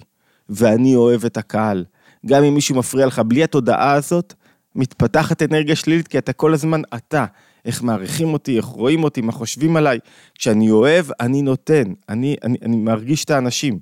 ואני 0.49 0.95
אוהב 0.95 1.25
את 1.25 1.37
הקהל. 1.37 1.85
גם 2.25 2.43
אם 2.43 2.53
מישהו 2.53 2.75
מפריע 2.75 3.05
לך, 3.05 3.19
בלי 3.19 3.43
התודעה 3.43 3.93
הזאת, 3.93 4.33
מתפתחת 4.75 5.41
אנרגיה 5.41 5.75
שלילית, 5.75 6.07
כי 6.07 6.17
אתה 6.17 6.33
כל 6.33 6.53
הזמן 6.53 6.81
אתה. 6.95 7.25
איך 7.65 7.83
מעריכים 7.83 8.33
אותי, 8.33 8.57
איך 8.57 8.65
רואים 8.65 9.03
אותי, 9.03 9.21
מה 9.21 9.31
חושבים 9.31 9.77
עליי. 9.77 9.99
כשאני 10.35 10.71
אוהב, 10.71 11.05
אני 11.19 11.41
נותן, 11.41 11.83
אני, 12.09 12.35
אני, 12.43 12.57
אני 12.61 12.75
מרגיש 12.75 13.25
את 13.25 13.31
האנשים. 13.31 13.79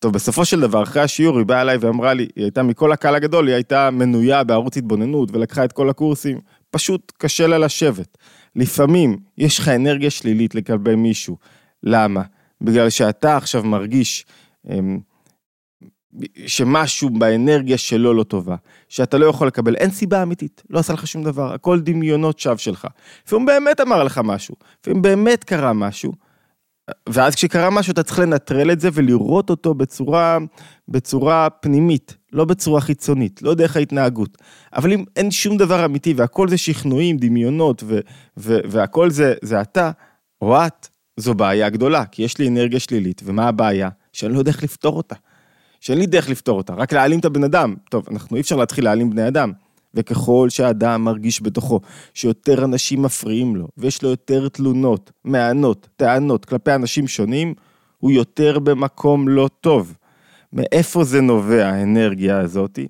טוב, 0.00 0.12
בסופו 0.12 0.44
של 0.44 0.60
דבר, 0.60 0.82
אחרי 0.82 1.02
השיעור 1.02 1.38
היא 1.38 1.46
באה 1.46 1.62
אליי 1.62 1.76
ואמרה 1.76 2.14
לי, 2.14 2.28
היא 2.36 2.44
הייתה 2.44 2.62
מכל 2.62 2.92
הקהל 2.92 3.14
הגדול, 3.14 3.46
היא 3.46 3.54
הייתה 3.54 3.90
מנויה 3.90 4.44
בערוץ 4.44 4.76
התבוננות 4.76 5.30
ולקחה 5.32 5.64
את 5.64 5.72
כל 5.72 5.90
הקורסים, 5.90 6.40
פשוט 6.70 7.12
קשה 7.18 7.46
לה 7.46 7.58
לשבת. 7.58 8.18
לפעמים 8.56 9.16
יש 9.38 9.58
לך 9.58 9.68
אנרגיה 9.68 10.10
שלילית 10.10 10.54
לגבי 10.54 10.94
מישהו. 10.94 11.36
למה? 11.82 12.22
בגלל 12.60 12.90
שאתה 12.90 13.36
עכשיו 13.36 13.64
מרגיש 13.64 14.26
אמ, 14.70 14.98
שמשהו 16.46 17.10
באנרגיה 17.10 17.78
שלו 17.78 18.14
לא 18.14 18.22
טובה, 18.22 18.56
שאתה 18.88 19.18
לא 19.18 19.26
יכול 19.26 19.46
לקבל, 19.46 19.76
אין 19.76 19.90
סיבה 19.90 20.22
אמיתית, 20.22 20.62
לא 20.70 20.78
עשה 20.78 20.92
לך 20.92 21.06
שום 21.06 21.24
דבר, 21.24 21.54
הכל 21.54 21.80
דמיונות 21.80 22.38
שווא 22.38 22.56
שלך. 22.56 22.86
לפעמים 23.26 23.46
באמת 23.46 23.80
אמר 23.80 24.04
לך 24.04 24.20
משהו, 24.24 24.54
לפעמים 24.80 25.02
באמת 25.02 25.44
קרה 25.44 25.72
משהו, 25.72 26.12
ואז 27.08 27.34
כשקרה 27.34 27.70
משהו 27.70 27.92
אתה 27.92 28.02
צריך 28.02 28.18
לנטרל 28.18 28.70
את 28.70 28.80
זה 28.80 28.88
ולראות 28.92 29.50
אותו 29.50 29.74
בצורה, 29.74 30.38
בצורה 30.88 31.50
פנימית, 31.50 32.16
לא 32.32 32.44
בצורה 32.44 32.80
חיצונית, 32.80 33.42
לא 33.42 33.54
דרך 33.54 33.76
ההתנהגות. 33.76 34.38
אבל 34.76 34.92
אם 34.92 35.04
אין 35.16 35.30
שום 35.30 35.56
דבר 35.56 35.84
אמיתי 35.84 36.14
והכל 36.16 36.48
זה 36.48 36.58
שכנועים, 36.58 37.16
דמיונות 37.16 37.82
ו, 37.86 38.00
ו, 38.36 38.58
והכל 38.64 39.10
זה, 39.10 39.34
זה 39.42 39.60
אתה 39.60 39.90
או 40.42 40.56
את, 40.56 40.88
זו 41.16 41.34
בעיה 41.34 41.68
גדולה, 41.68 42.04
כי 42.04 42.22
יש 42.22 42.38
לי 42.38 42.48
אנרגיה 42.48 42.80
שלילית, 42.80 43.22
ומה 43.24 43.48
הבעיה? 43.48 43.88
שאני 44.12 44.34
לא 44.34 44.38
יודע 44.38 44.50
איך 44.50 44.62
לפתור 44.62 44.96
אותה. 44.96 45.14
שאין 45.80 45.98
לי 45.98 46.06
דרך 46.06 46.28
לפתור 46.28 46.58
אותה, 46.58 46.74
רק 46.74 46.92
להעלים 46.92 47.20
את 47.20 47.24
הבן 47.24 47.44
אדם. 47.44 47.74
טוב, 47.90 48.06
אנחנו 48.10 48.36
אי 48.36 48.40
אפשר 48.40 48.56
להתחיל 48.56 48.84
להעלים 48.84 49.10
בני 49.10 49.28
אדם. 49.28 49.52
וככל 49.94 50.48
שהאדם 50.48 51.04
מרגיש 51.04 51.42
בתוכו 51.42 51.80
שיותר 52.14 52.64
אנשים 52.64 53.02
מפריעים 53.02 53.56
לו, 53.56 53.68
ויש 53.78 54.02
לו 54.02 54.10
יותר 54.10 54.48
תלונות, 54.48 55.10
מענות, 55.24 55.88
טענות 55.96 56.44
כלפי 56.44 56.74
אנשים 56.74 57.08
שונים, 57.08 57.54
הוא 57.98 58.10
יותר 58.10 58.58
במקום 58.58 59.28
לא 59.28 59.48
טוב. 59.60 59.96
מאיפה 60.52 61.04
זה 61.04 61.20
נובע, 61.20 61.66
האנרגיה 61.68 62.40
הזאתי? 62.40 62.88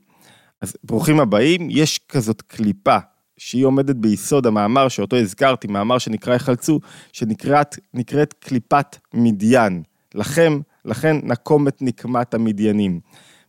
אז 0.61 0.77
ברוכים 0.85 1.21
הבאים, 1.21 1.69
יש 1.71 2.01
כזאת 2.09 2.43
קליפה 2.43 2.97
שהיא 3.37 3.65
עומדת 3.65 3.97
ביסוד 3.97 4.47
המאמר 4.47 4.89
שאותו 4.89 5.17
הזכרתי, 5.17 5.67
מאמר 5.67 5.99
שנקרא 5.99 6.35
יחלצו, 6.35 6.81
שנקראת 7.13 8.33
קליפת 8.41 8.97
מדיין. 9.15 9.83
לכם, 10.15 10.61
לכן 10.85 11.17
נקום 11.23 11.69
את 11.69 11.83
נקמת 11.83 12.35
המדיינים. 12.35 13.01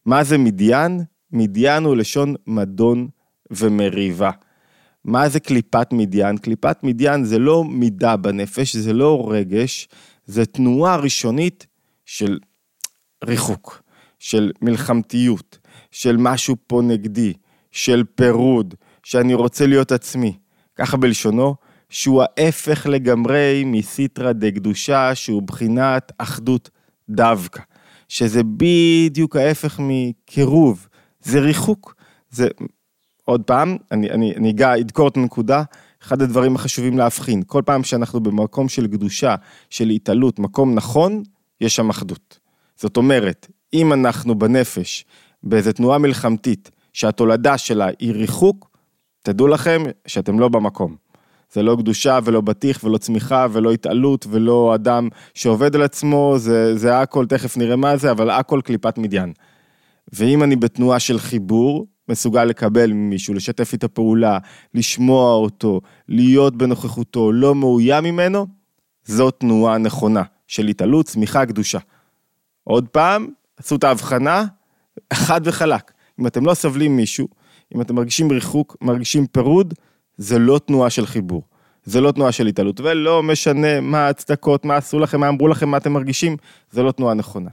מה 0.05 0.23
זה 0.23 0.37
מדיין? 0.37 1.01
מדיין 1.31 1.83
הוא 1.83 1.95
לשון 1.95 2.35
מדון 2.47 3.07
ומריבה. 3.51 4.31
מה 5.05 5.29
זה 5.29 5.39
קליפת 5.39 5.87
מדיין? 5.91 6.37
קליפת 6.37 6.83
מדיין 6.83 7.23
זה 7.23 7.39
לא 7.39 7.63
מידה 7.63 8.17
בנפש, 8.17 8.75
זה 8.75 8.93
לא 8.93 9.27
רגש, 9.31 9.87
זה 10.25 10.45
תנועה 10.45 10.95
ראשונית 10.95 11.67
של 12.05 12.39
ריחוק, 13.23 13.81
של 14.19 14.51
מלחמתיות, 14.61 15.57
של 15.91 16.17
משהו 16.17 16.55
פה 16.67 16.81
נגדי, 16.83 17.33
של 17.71 18.03
פירוד, 18.15 18.75
שאני 19.03 19.33
רוצה 19.33 19.67
להיות 19.67 19.91
עצמי. 19.91 20.37
ככה 20.75 20.97
בלשונו, 20.97 21.55
שהוא 21.89 22.23
ההפך 22.23 22.87
לגמרי 22.89 23.63
מסיטרא 23.65 24.31
דקדושה, 24.31 25.15
שהוא 25.15 25.41
בחינת 25.41 26.11
אחדות 26.17 26.69
דווקא. 27.09 27.61
שזה 28.07 28.41
בדיוק 28.43 29.35
ההפך 29.35 29.79
מקירוב, 29.83 30.87
זה 31.21 31.39
ריחוק. 31.39 31.95
זה 32.29 32.47
עוד 33.25 33.41
פעם, 33.43 33.77
אני, 33.91 34.09
אני, 34.09 34.35
אני 34.35 34.49
אגע, 34.49 34.79
אדקור 34.79 35.07
את 35.07 35.17
הנקודה, 35.17 35.63
אחד 36.03 36.21
הדברים 36.21 36.55
החשובים 36.55 36.97
להבחין, 36.97 37.43
כל 37.47 37.61
פעם 37.65 37.83
שאנחנו 37.83 38.19
במקום 38.19 38.69
של 38.69 38.87
קדושה, 38.87 39.35
של 39.69 39.89
התעלות, 39.89 40.39
מקום 40.39 40.75
נכון, 40.75 41.23
יש 41.61 41.75
שם 41.75 41.89
אחדות. 41.89 42.39
זאת 42.75 42.97
אומרת, 42.97 43.47
אם 43.73 43.93
אנחנו 43.93 44.39
בנפש, 44.39 45.05
באיזו 45.43 45.71
תנועה 45.71 45.97
מלחמתית, 45.97 46.71
שהתולדה 46.93 47.57
שלה 47.57 47.87
היא 47.99 48.13
ריחוק, 48.13 48.69
תדעו 49.21 49.47
לכם 49.47 49.83
שאתם 50.07 50.39
לא 50.39 50.49
במקום. 50.49 50.95
זה 51.53 51.63
לא 51.63 51.75
קדושה 51.79 52.19
ולא 52.23 52.41
בטיח 52.41 52.83
ולא 52.83 52.97
צמיחה 52.97 53.47
ולא 53.51 53.71
התעלות 53.71 54.25
ולא 54.29 54.75
אדם 54.75 55.09
שעובד 55.33 55.75
על 55.75 55.81
עצמו, 55.81 56.33
זה, 56.37 56.77
זה 56.77 56.99
הכל, 56.99 57.25
תכף 57.25 57.57
נראה 57.57 57.75
מה 57.75 57.97
זה, 57.97 58.11
אבל 58.11 58.29
הכל 58.29 58.61
קליפת 58.63 58.97
מדיין. 58.97 59.33
ואם 60.13 60.43
אני 60.43 60.55
בתנועה 60.55 60.99
של 60.99 61.19
חיבור, 61.19 61.87
מסוגל 62.11 62.45
לקבל 62.45 62.93
ממישהו, 62.93 63.33
לשתף 63.33 63.73
איתו 63.73 63.93
פעולה, 63.93 64.37
לשמוע 64.73 65.33
אותו, 65.33 65.81
להיות 66.07 66.55
בנוכחותו, 66.55 67.31
לא 67.31 67.55
מאוים 67.55 68.03
ממנו, 68.03 68.47
זו 69.05 69.31
תנועה 69.31 69.77
נכונה 69.77 70.23
של 70.47 70.67
התעלות, 70.67 71.05
צמיחה, 71.05 71.45
קדושה. 71.45 71.79
עוד 72.63 72.87
פעם, 72.87 73.27
עשו 73.57 73.75
את 73.75 73.83
ההבחנה, 73.83 74.45
חד 75.13 75.41
וחלק. 75.43 75.91
אם 76.19 76.27
אתם 76.27 76.45
לא 76.45 76.53
סובלים 76.53 76.95
מישהו, 76.95 77.27
אם 77.75 77.81
אתם 77.81 77.95
מרגישים 77.95 78.31
ריחוק, 78.31 78.77
מרגישים 78.81 79.27
פירוד, 79.27 79.73
זה 80.17 80.39
לא 80.39 80.59
תנועה 80.65 80.89
של 80.89 81.05
חיבור. 81.05 81.43
זה 81.83 82.01
לא 82.01 82.11
תנועה 82.11 82.31
של 82.31 82.47
התעלות, 82.47 82.79
ולא 82.79 83.23
משנה 83.23 83.81
מה 83.81 84.05
ההצדקות, 84.05 84.65
מה 84.65 84.75
עשו 84.75 84.99
לכם, 84.99 85.19
מה 85.19 85.29
אמרו 85.29 85.47
לכם, 85.47 85.69
מה 85.69 85.77
אתם 85.77 85.93
מרגישים, 85.93 86.37
זה 86.71 86.83
לא 86.83 86.91
תנועה 86.91 87.13
נכונה. 87.13 87.49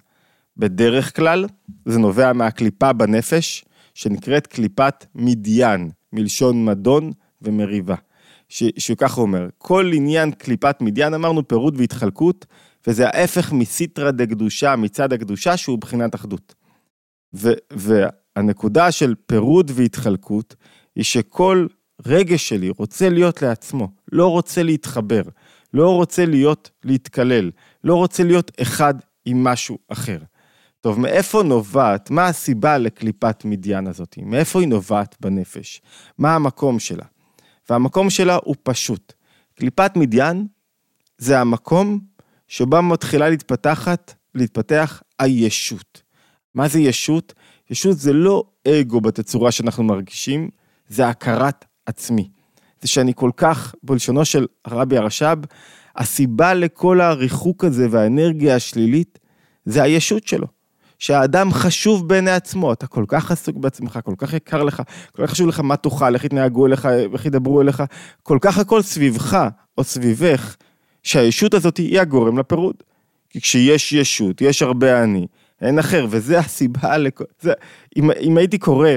בדרך 0.57 1.17
כלל, 1.17 1.47
זה 1.85 1.99
נובע 1.99 2.33
מהקליפה 2.33 2.93
בנפש, 2.93 3.65
שנקראת 3.99 4.47
קליפת 4.47 5.05
מדיין, 5.15 5.91
מלשון 6.13 6.65
מדון 6.65 7.13
ומריבה. 7.43 7.95
שככה 8.49 9.21
אומר, 9.21 9.49
כל 9.59 9.91
עניין 9.95 10.31
קליפת 10.31 10.77
מדיין, 10.81 11.15
אמרנו 11.15 11.49
פירוד 11.49 11.77
והתחלקות, 11.77 12.47
וזה 12.87 13.09
ההפך 13.09 13.53
מסיטרא 13.53 14.11
דקדושה, 14.11 14.77
מצד 14.77 15.13
הקדושה, 15.13 15.57
שהוא 15.57 15.79
בחינת 15.79 16.15
אחדות. 16.15 16.55
ו, 17.35 17.53
והנקודה 17.73 18.91
של 18.93 19.15
פירוד 19.27 19.71
והתחלקות, 19.75 20.55
היא 20.97 21.05
שכל 21.05 21.67
רגש 22.07 22.49
שלי 22.49 22.71
רוצה 22.71 23.09
להיות 23.09 23.43
לעצמו, 23.43 23.89
לא 24.13 24.29
רוצה 24.29 24.63
להתחבר, 24.63 25.23
לא 25.75 25.95
רוצה 25.95 26.27
להיות, 26.27 26.71
להתקלל, 26.85 27.51
לא 27.85 27.95
רוצה 27.95 28.25
להיות 28.25 28.51
אחד 28.63 28.95
עם 29.25 29.45
משהו 29.45 29.79
אחר. 29.89 30.19
טוב, 30.81 31.01
מאיפה 31.01 31.43
נובעת, 31.43 32.11
מה 32.11 32.27
הסיבה 32.27 32.79
לקליפת 32.79 33.45
מדיין 33.45 33.87
הזאת? 33.87 34.19
מאיפה 34.23 34.61
היא 34.61 34.69
נובעת 34.69 35.17
בנפש? 35.21 35.83
מה 36.19 36.35
המקום 36.35 36.79
שלה? 36.79 37.05
והמקום 37.71 38.11
שלה 38.11 38.39
הוא 38.45 38.57
פשוט. 38.63 39.13
קליפת 39.55 39.93
מדיין 39.97 40.47
זה 41.19 41.41
המקום 41.41 41.99
שבה 42.49 42.81
מתחילה 42.81 43.29
להתפתחת, 43.29 44.15
להתפתח 44.35 45.03
הישות. 45.19 46.03
מה 46.55 46.69
זה 46.69 46.81
ישות? 46.81 47.35
ישות 47.71 47.99
זה 47.99 48.13
לא 48.13 48.45
אגו 48.69 49.01
בתצורה 49.01 49.53
שאנחנו 49.53 49.85
מרגישים, 49.85 50.51
זה 50.89 51.09
הכרת 51.09 51.65
עצמי. 51.87 52.31
זה 52.81 52.89
שאני 52.89 53.13
כל 53.17 53.31
כך, 53.37 53.75
בלשונו 53.83 54.25
של 54.25 54.47
הרבי 54.65 54.97
הרש"ב, 54.97 55.39
הסיבה 55.97 56.55
לכל 56.55 57.01
הריחוק 57.01 57.65
הזה 57.65 57.87
והאנרגיה 57.91 58.57
השלילית, 58.57 59.19
זה 59.65 59.83
הישות 59.83 60.27
שלו. 60.27 60.58
שהאדם 60.99 61.53
חשוב 61.53 62.09
בעיני 62.09 62.31
עצמו, 62.31 62.73
אתה 62.73 62.87
כל 62.87 63.05
כך 63.09 63.31
עסוק 63.31 63.57
בעצמך, 63.57 63.99
כל 64.05 64.15
כך 64.19 64.33
יקר 64.33 64.63
לך, 64.63 64.83
כל 65.13 65.27
כך 65.27 65.31
חשוב 65.31 65.49
לך 65.49 65.61
מה 65.61 65.77
תאכל, 65.77 66.15
איך 66.15 66.25
יתנהגו 66.25 66.67
אליך, 66.67 66.89
איך 67.13 67.27
ידברו 67.27 67.61
אליך, 67.61 67.83
כל 68.23 68.39
כך 68.41 68.59
הכל 68.59 68.83
סביבך 68.83 69.47
או 69.79 69.85
סביבך, 69.85 70.57
שהישות 71.03 71.55
הזאת 71.55 71.77
היא 71.77 72.01
הגורם 72.01 72.39
לפירוד. 72.39 72.75
כי 73.31 73.41
כשיש 73.41 73.93
ישות, 73.93 74.41
יש 74.41 74.63
הרבה 74.63 75.03
אני, 75.03 75.27
אין 75.61 75.79
אחר, 75.79 76.07
וזה 76.11 76.39
הסיבה 76.39 76.99
לכל... 76.99 77.25
זה, 77.41 77.53
אם, 77.97 78.11
אם 78.21 78.39
הייתי 78.39 78.59
קורא, 78.59 78.91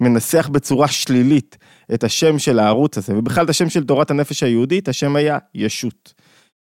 מנסח 0.00 0.48
בצורה 0.52 0.88
שלילית 0.88 1.58
את 1.94 2.04
השם 2.04 2.38
של 2.38 2.58
הערוץ 2.58 2.98
הזה, 2.98 3.18
ובכלל 3.18 3.44
את 3.44 3.50
השם 3.50 3.68
של 3.68 3.84
תורת 3.84 4.10
הנפש 4.10 4.42
היהודית, 4.42 4.88
השם 4.88 5.16
היה 5.16 5.38
ישות. 5.54 6.14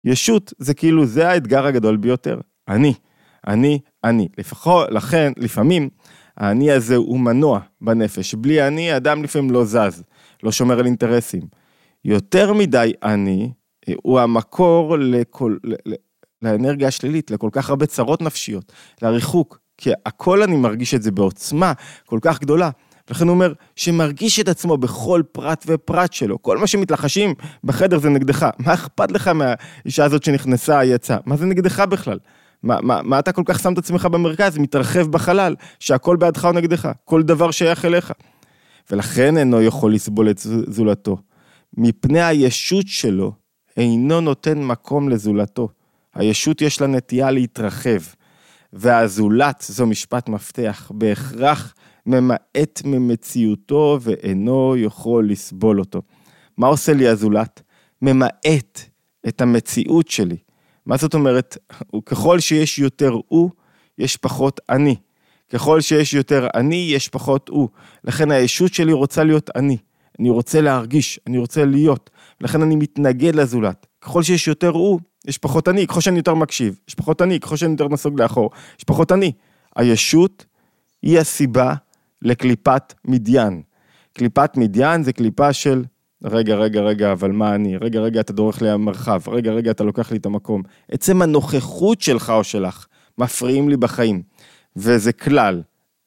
ישות 0.05 0.53
זה 0.57 0.73
כאילו, 0.73 1.05
זה 1.05 1.29
האתגר 1.29 1.65
הגדול 1.65 1.97
ביותר. 1.97 2.39
אני. 2.67 2.93
אני, 3.47 3.79
אני. 4.03 4.27
לפחות, 4.37 4.87
לכן, 4.91 5.31
לפעמים, 5.37 5.89
האני 6.37 6.71
הזה 6.71 6.95
הוא 6.95 7.19
מנוע 7.19 7.59
בנפש. 7.81 8.35
בלי 8.35 8.67
אני, 8.67 8.97
אדם 8.97 9.23
לפעמים 9.23 9.51
לא 9.51 9.65
זז, 9.65 10.03
לא 10.43 10.51
שומר 10.51 10.79
על 10.79 10.85
אינטרסים. 10.85 11.41
יותר 12.05 12.53
מדי 12.53 12.93
אני, 13.03 13.51
אה, 13.89 13.93
הוא 14.03 14.19
המקור 14.19 14.97
לכל, 14.99 15.57
לאנרגיה 16.41 16.87
השלילית, 16.87 17.31
לכל 17.31 17.49
כך 17.51 17.69
הרבה 17.69 17.85
צרות 17.85 18.21
נפשיות, 18.21 18.71
לריחוק, 19.01 19.59
כי 19.77 19.91
הכל 20.05 20.43
אני 20.43 20.55
מרגיש 20.55 20.93
את 20.93 21.01
זה 21.01 21.11
בעוצמה 21.11 21.73
כל 22.05 22.19
כך 22.21 22.39
גדולה. 22.39 22.69
ולכן 23.09 23.27
הוא 23.27 23.33
אומר, 23.33 23.53
שמרגיש 23.75 24.39
את 24.39 24.47
עצמו 24.47 24.77
בכל 24.77 25.21
פרט 25.31 25.63
ופרט 25.67 26.13
שלו, 26.13 26.41
כל 26.41 26.57
מה 26.57 26.67
שמתלחשים 26.67 27.33
בחדר 27.63 27.99
זה 27.99 28.09
נגדך. 28.09 28.49
מה 28.59 28.73
אכפת 28.73 29.11
לך 29.11 29.27
מהאישה 29.27 30.05
הזאת 30.05 30.23
שנכנסה, 30.23 30.85
יצאה? 30.85 31.17
מה 31.25 31.37
זה 31.37 31.45
נגדך 31.45 31.79
בכלל? 31.79 32.17
מה, 32.63 32.81
מה, 32.81 33.01
מה 33.03 33.19
אתה 33.19 33.31
כל 33.31 33.43
כך 33.45 33.59
שם 33.59 33.73
את 33.73 33.77
עצמך 33.77 34.05
במרכז, 34.05 34.57
מתרחב 34.57 35.07
בחלל, 35.07 35.55
שהכל 35.79 36.15
בעדך 36.15 36.45
או 36.45 36.51
נגדך, 36.51 36.89
כל 37.05 37.23
דבר 37.23 37.51
שייך 37.51 37.85
אליך. 37.85 38.13
ולכן 38.91 39.37
אינו 39.37 39.61
יכול 39.61 39.93
לסבול 39.93 40.29
את 40.29 40.39
זולתו. 40.67 41.17
מפני 41.77 42.21
הישות 42.21 42.87
שלו, 42.87 43.31
אינו 43.77 44.21
נותן 44.21 44.63
מקום 44.63 45.09
לזולתו. 45.09 45.69
הישות 46.15 46.61
יש 46.61 46.81
לה 46.81 46.87
נטייה 46.87 47.31
להתרחב, 47.31 47.99
והזולת, 48.73 49.65
זו 49.67 49.85
משפט 49.85 50.29
מפתח, 50.29 50.91
בהכרח 50.95 51.75
ממעט 52.05 52.81
ממציאותו 52.85 53.99
ואינו 54.01 54.75
יכול 54.77 55.29
לסבול 55.29 55.79
אותו. 55.79 56.01
מה 56.57 56.67
עושה 56.67 56.93
לי 56.93 57.07
הזולת? 57.07 57.61
ממעט 58.01 58.79
את 59.27 59.41
המציאות 59.41 60.07
שלי. 60.07 60.37
מה 60.85 60.97
זאת 60.97 61.13
אומרת? 61.13 61.57
ככל 62.05 62.39
שיש 62.39 62.79
יותר 62.79 63.15
הוא, 63.27 63.49
יש 63.97 64.17
פחות 64.17 64.59
אני. 64.69 64.95
ככל 65.53 65.81
שיש 65.81 66.13
יותר 66.13 66.47
אני, 66.55 66.89
יש 66.93 67.09
פחות 67.09 67.49
הוא. 67.49 67.69
לכן 68.03 68.31
הישות 68.31 68.73
שלי 68.73 68.93
רוצה 68.93 69.23
להיות 69.23 69.49
אני. 69.55 69.77
אני 70.19 70.29
רוצה 70.29 70.61
להרגיש, 70.61 71.19
אני 71.27 71.37
רוצה 71.37 71.65
להיות. 71.65 72.09
לכן 72.41 72.61
אני 72.61 72.75
מתנגד 72.75 73.35
לזולת. 73.35 73.85
ככל 74.01 74.23
שיש 74.23 74.47
יותר 74.47 74.69
הוא, 74.69 74.99
יש 75.27 75.37
פחות 75.37 75.67
אני. 75.67 75.87
ככל 75.87 76.01
שאני 76.01 76.17
יותר 76.17 76.33
מקשיב, 76.33 76.79
יש 76.87 76.95
פחות 76.95 77.21
אני. 77.21 77.39
ככל 77.39 77.55
שאני 77.55 77.71
יותר 77.71 77.87
נסוג 77.87 78.21
לאחור, 78.21 78.49
יש 78.79 78.83
פחות 78.83 79.11
אני. 79.11 79.31
הישות 79.75 80.45
היא 81.01 81.19
הסיבה 81.19 81.73
לקליפת 82.21 82.93
מדיין. 83.05 83.61
קליפת 84.13 84.57
מדיין 84.57 85.03
זה 85.03 85.13
קליפה 85.13 85.53
של 85.53 85.83
רגע, 86.23 86.55
רגע, 86.55 86.81
רגע, 86.81 87.11
אבל 87.11 87.31
מה 87.31 87.55
אני? 87.55 87.77
רגע, 87.77 87.99
רגע, 87.99 88.19
אתה 88.19 88.33
דורך 88.33 88.61
לי 88.61 88.69
המרחב. 88.69 89.21
רגע, 89.27 89.51
רגע, 89.51 89.71
אתה 89.71 89.83
לוקח 89.83 90.11
לי 90.11 90.17
את 90.17 90.25
המקום. 90.25 90.63
עצם 90.91 91.21
הנוכחות 91.21 92.01
שלך 92.01 92.29
או 92.29 92.43
שלך 92.43 92.85
מפריעים 93.17 93.69
לי 93.69 93.77
בחיים. 93.77 94.21
וזה 94.75 95.13
כלל. 95.13 95.61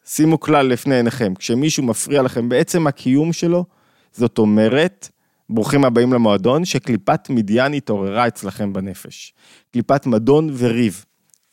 שימו 0.04 0.40
כלל 0.40 0.66
לפני 0.66 0.94
עיניכם. 0.94 1.34
כשמישהו 1.34 1.82
מפריע 1.82 2.22
לכם 2.22 2.48
בעצם 2.48 2.86
הקיום 2.86 3.32
שלו, 3.32 3.64
זאת 4.12 4.38
אומרת, 4.38 5.08
ברוכים 5.50 5.84
הבאים 5.84 6.12
למועדון, 6.12 6.64
שקליפת 6.64 7.30
מדיין 7.30 7.72
התעוררה 7.72 8.26
אצלכם 8.26 8.72
בנפש. 8.72 9.34
קליפת 9.72 10.06
מדון 10.06 10.50
וריב. 10.58 11.04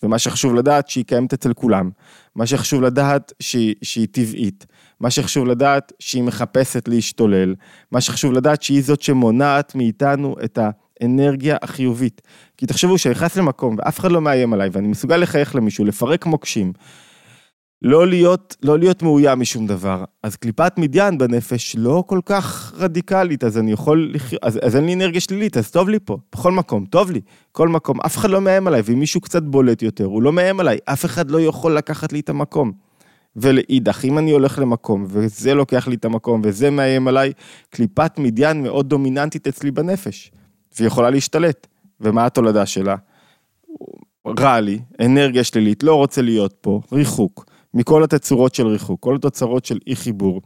ומה 0.04 0.20
שחשוב 0.20 0.56
לדעת 0.56 0.90
שהיא 0.90 1.06
קיימת 1.06 1.34
אצל 1.34 1.54
כולם. 1.54 1.90
מה 2.36 2.46
שחשוב 2.46 2.82
לדעת 2.82 3.34
שהיא, 3.40 3.76
שהיא 3.82 4.08
טבעית. 4.12 4.66
מה 5.02 5.10
שחשוב 5.10 5.48
לדעת 5.48 5.94
שהיא 6.00 6.24
מחפשת 6.24 6.88
להשתולל. 6.88 7.56
מה 7.92 8.02
שחשוב 8.02 8.34
לדעת 8.34 8.62
שהיא 8.62 8.84
זאת 8.84 9.02
שמונעת 9.02 9.76
מאיתנו 9.76 10.36
את 10.44 10.60
האנרגיה 10.62 11.58
החיובית. 11.62 12.22
כי 12.58 12.66
תחשבו 12.66 12.98
שאני 12.98 13.12
נכנס 13.12 13.38
למקום 13.38 13.76
ואף 13.80 14.00
אחד 14.00 14.12
לא 14.12 14.22
מאיים 14.22 14.54
עליי 14.54 14.70
ואני 14.72 14.88
מסוגל 14.88 15.18
לחייך 15.18 15.56
למישהו, 15.56 15.86
לפרק 15.86 16.26
מוקשים. 16.26 16.74
לא 17.82 18.08
להיות, 18.08 18.56
לא 18.64 18.80
להיות 18.80 19.04
מאוים 19.04 19.40
משום 19.40 19.68
דבר. 19.68 20.04
אז 20.24 20.36
קליפת 20.36 20.74
מדיין 20.78 21.18
בנפש 21.18 21.76
לא 21.76 22.04
כל 22.08 22.20
כך 22.26 22.74
רדיקלית, 22.78 23.44
אז 23.44 23.58
אני 23.58 23.72
יכול 23.72 24.12
לחיות, 24.14 24.44
אז, 24.44 24.60
אז 24.62 24.76
אין 24.76 24.86
לי 24.86 24.94
אנרגיה 24.94 25.22
שלילית, 25.22 25.58
אז 25.58 25.72
טוב 25.72 25.90
לי 25.90 25.98
פה, 26.06 26.18
בכל 26.32 26.52
מקום, 26.52 26.86
טוב 26.86 27.12
לי, 27.12 27.22
כל 27.52 27.68
מקום. 27.68 28.02
אף 28.02 28.18
אחד 28.18 28.30
לא 28.30 28.42
מאיים 28.42 28.68
עליי, 28.68 28.82
ואם 28.86 29.00
מישהו 29.00 29.22
קצת 29.22 29.44
בולט 29.44 29.82
יותר, 29.82 30.06
הוא 30.06 30.22
לא 30.22 30.34
מאיים 30.34 30.60
עליי, 30.60 30.78
אף 30.86 31.06
אחד 31.06 31.32
לא 31.32 31.42
יכול 31.42 31.78
לקחת 31.78 32.14
לי 32.14 32.20
את 32.20 32.30
המקום. 32.30 32.91
ולאידך, 33.36 34.06
אם 34.06 34.18
אני 34.18 34.32
הולך 34.32 34.60
למקום, 34.60 35.06
וזה 35.08 35.54
לוקח 35.54 35.88
לי 35.88 35.96
את 35.96 36.06
המקום, 36.06 36.42
וזה 36.44 36.70
מאיים 36.70 37.08
עליי, 37.08 37.34
קליפת 37.70 38.12
מדיין 38.18 38.64
מאוד 38.64 38.90
דומיננטית 38.90 39.48
אצלי 39.48 39.72
בנפש, 39.72 40.32
והיא 40.76 40.88
יכולה 40.88 41.10
להשתלט. 41.10 41.68
ומה 42.02 42.26
התולדה 42.26 42.66
שלה? 42.66 42.96
רע 44.40 44.60
לי, 44.60 44.80
אנרגיה 45.06 45.44
שלילית, 45.44 45.84
לא 45.84 45.96
רוצה 45.96 46.22
להיות 46.22 46.54
פה, 46.62 46.82
ריחוק. 46.92 47.46
מכל 47.74 48.04
התצורות 48.04 48.56
של 48.56 48.68
ריחוק, 48.68 49.00
כל 49.00 49.16
התוצרות 49.16 49.66
של 49.66 49.80
אי 49.88 49.96
חיבור. 49.96 50.42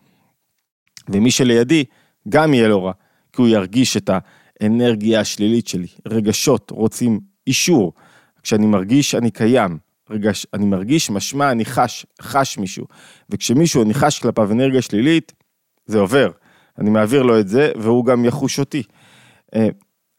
ומי 1.09 1.31
שלידי, 1.31 1.83
גם 2.29 2.53
יהיה 2.53 2.67
לו 2.67 2.83
רע, 2.83 2.91
כי 3.33 3.41
הוא 3.41 3.49
ירגיש 3.49 3.97
את 3.97 4.09
האנרגיה 4.61 5.19
השלילית 5.19 5.67
שלי. 5.67 5.87
רגשות 6.07 6.71
רוצים 6.71 7.19
אישור. 7.47 7.93
כשאני 8.43 8.65
מרגיש, 8.65 9.15
אני 9.15 9.31
קיים. 9.31 9.77
רגש, 10.09 10.47
אני 10.53 10.65
מרגיש, 10.65 11.09
משמע, 11.09 11.51
אני 11.51 11.65
חש, 11.65 12.05
חש 12.21 12.57
מישהו. 12.57 12.85
וכשמישהו, 13.29 13.83
אני 13.83 13.93
חש 13.93 14.19
כלפיו 14.19 14.51
אנרגיה 14.51 14.81
שלילית, 14.81 15.33
זה 15.85 15.99
עובר. 15.99 16.31
אני 16.79 16.89
מעביר 16.89 17.23
לו 17.23 17.39
את 17.39 17.47
זה, 17.47 17.71
והוא 17.75 18.05
גם 18.05 18.25
יחוש 18.25 18.59
אותי. 18.59 18.83
אה, 19.55 19.67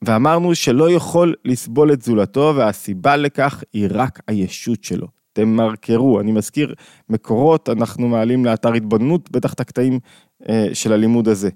ואמרנו 0.02 0.54
שלא 0.54 0.90
יכול 0.90 1.34
לסבול 1.44 1.92
את 1.92 2.02
זולתו, 2.02 2.52
והסיבה 2.56 3.16
לכך 3.16 3.64
היא 3.72 3.88
רק 3.90 4.20
הישות 4.28 4.84
שלו. 4.84 5.06
תמרקרו. 5.32 6.20
אני 6.20 6.32
מזכיר, 6.32 6.74
מקורות 7.08 7.68
אנחנו 7.68 8.08
מעלים 8.08 8.44
לאתר 8.44 8.72
התבוננות, 8.72 9.30
בטח 9.30 9.52
את 9.52 9.60
הקטעים 9.60 9.98
אה, 10.48 10.68
של 10.72 10.92
הלימוד 10.92 11.28
הזה. 11.28 11.50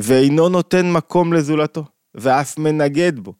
ואינו 0.00 0.48
נותן 0.48 0.92
מקום 0.92 1.32
לזולתו, 1.32 1.84
ואף 2.14 2.58
מנגד 2.58 3.18
בו, 3.18 3.34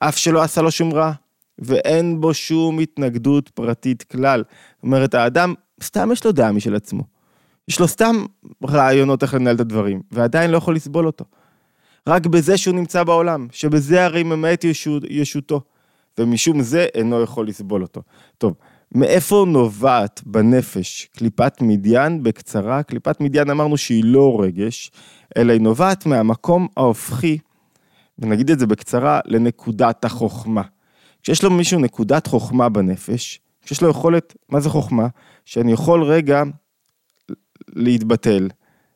אף 0.00 0.16
שלא 0.18 0.42
עשה 0.42 0.62
לו 0.62 0.70
שום 0.70 0.92
רע, 0.92 1.12
ואין 1.58 2.20
בו 2.20 2.34
שום 2.34 2.78
התנגדות 2.78 3.48
פרטית 3.48 4.02
כלל. 4.02 4.44
זאת 4.76 4.82
אומרת, 4.82 5.14
האדם, 5.14 5.54
סתם 5.82 6.08
יש 6.12 6.24
לו 6.24 6.32
דעה 6.32 6.52
משל 6.52 6.74
עצמו. 6.74 7.02
יש 7.68 7.80
לו 7.80 7.88
סתם 7.88 8.24
רעיונות 8.64 9.22
איך 9.22 9.34
לנהל 9.34 9.54
את 9.54 9.60
הדברים, 9.60 10.02
ועדיין 10.12 10.50
לא 10.50 10.56
יכול 10.56 10.74
לסבול 10.76 11.06
אותו. 11.06 11.24
רק 12.06 12.26
בזה 12.26 12.56
שהוא 12.56 12.74
נמצא 12.74 13.04
בעולם, 13.04 13.46
שבזה 13.50 14.04
הרי 14.04 14.22
ממעט 14.22 14.64
ישות, 14.64 15.02
ישותו, 15.08 15.60
ומשום 16.18 16.62
זה 16.62 16.86
אינו 16.94 17.22
יכול 17.22 17.48
לסבול 17.48 17.82
אותו. 17.82 18.02
טוב, 18.38 18.54
מאיפה 18.92 19.44
נובעת 19.48 20.22
בנפש 20.26 21.08
קליפת 21.16 21.52
מדיין? 21.60 22.22
בקצרה, 22.22 22.82
קליפת 22.82 23.20
מדיין 23.20 23.50
אמרנו 23.50 23.76
שהיא 23.76 24.04
לא 24.04 24.38
רגש, 24.40 24.90
אלא 25.36 25.52
היא 25.52 25.60
נובעת 25.60 26.06
מהמקום 26.06 26.68
ההופכי, 26.76 27.38
ונגיד 28.18 28.50
את 28.50 28.58
זה 28.58 28.66
בקצרה, 28.66 29.20
לנקודת 29.24 30.04
החוכמה. 30.04 30.62
כשיש 31.24 31.42
לו 31.42 31.50
מישהו 31.50 31.80
נקודת 31.80 32.26
חוכמה 32.26 32.68
בנפש, 32.68 33.40
כשיש 33.62 33.82
לו 33.82 33.90
יכולת, 33.90 34.36
מה 34.48 34.60
זה 34.60 34.68
חוכמה? 34.68 35.06
שאני 35.44 35.72
יכול 35.72 36.02
רגע 36.02 36.42
להתבטל, 37.68 38.48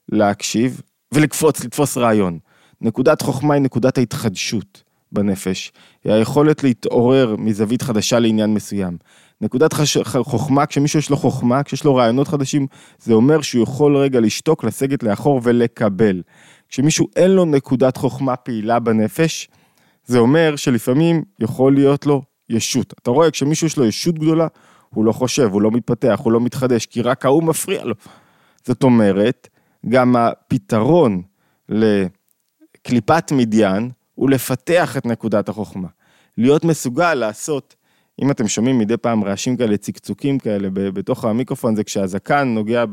להקשיב 0.08 0.80
ולקפוץ, 1.12 1.64
לתפוס 1.64 1.96
רעיון. 1.96 2.38
נקודת 2.80 3.22
חוכמה 3.22 3.54
היא 3.54 3.62
נקודת 3.62 3.98
ההתחדשות 3.98 4.82
בנפש, 5.12 5.72
היא 6.04 6.12
היכולת 6.12 6.64
להתעורר 6.64 7.36
מזווית 7.38 7.82
חדשה 7.82 8.18
לעניין 8.18 8.54
מסוים. 8.54 8.96
נקודת 9.40 9.72
חש... 9.72 9.96
חוכמה, 9.98 10.66
כשמישהו 10.66 10.98
יש 10.98 11.10
לו 11.10 11.16
חוכמה, 11.16 11.62
כשיש 11.62 11.84
לו 11.84 11.94
רעיונות 11.94 12.28
חדשים, 12.28 12.66
זה 12.98 13.12
אומר 13.12 13.40
שהוא 13.40 13.62
יכול 13.62 13.96
רגע 13.96 14.20
לשתוק, 14.20 14.64
לסגת 14.64 15.02
לאחור 15.02 15.40
ולקבל. 15.44 16.22
כשמישהו 16.68 17.06
אין 17.16 17.30
לו 17.30 17.44
נקודת 17.44 17.96
חוכמה 17.96 18.36
פעילה 18.36 18.78
בנפש, 18.78 19.48
זה 20.08 20.18
אומר 20.18 20.56
שלפעמים 20.56 21.22
יכול 21.40 21.74
להיות 21.74 22.06
לו 22.06 22.22
ישות. 22.48 22.94
אתה 23.02 23.10
רואה, 23.10 23.30
כשמישהו 23.30 23.66
יש 23.66 23.76
לו 23.76 23.84
ישות 23.84 24.18
גדולה, 24.18 24.46
הוא 24.90 25.04
לא 25.04 25.12
חושב, 25.12 25.48
הוא 25.52 25.62
לא 25.62 25.70
מתפתח, 25.70 26.20
הוא 26.22 26.32
לא 26.32 26.40
מתחדש, 26.40 26.86
כי 26.86 27.02
רק 27.02 27.24
ההוא 27.24 27.42
מפריע 27.42 27.84
לו. 27.84 27.94
זאת 28.64 28.82
אומרת, 28.82 29.48
גם 29.88 30.16
הפתרון 30.16 31.22
לקליפת 31.68 33.32
מדיין 33.32 33.90
הוא 34.14 34.30
לפתח 34.30 34.96
את 34.96 35.06
נקודת 35.06 35.48
החוכמה. 35.48 35.88
להיות 36.38 36.64
מסוגל 36.64 37.14
לעשות, 37.14 37.76
אם 38.22 38.30
אתם 38.30 38.48
שומעים 38.48 38.78
מדי 38.78 38.96
פעם 38.96 39.24
רעשים 39.24 39.56
כאלה, 39.56 39.76
צקצוקים 39.76 40.38
כאלה 40.38 40.68
בתוך 40.72 41.24
המיקרופון, 41.24 41.76
זה 41.76 41.84
כשהזקן 41.84 42.48
נוגע 42.48 42.84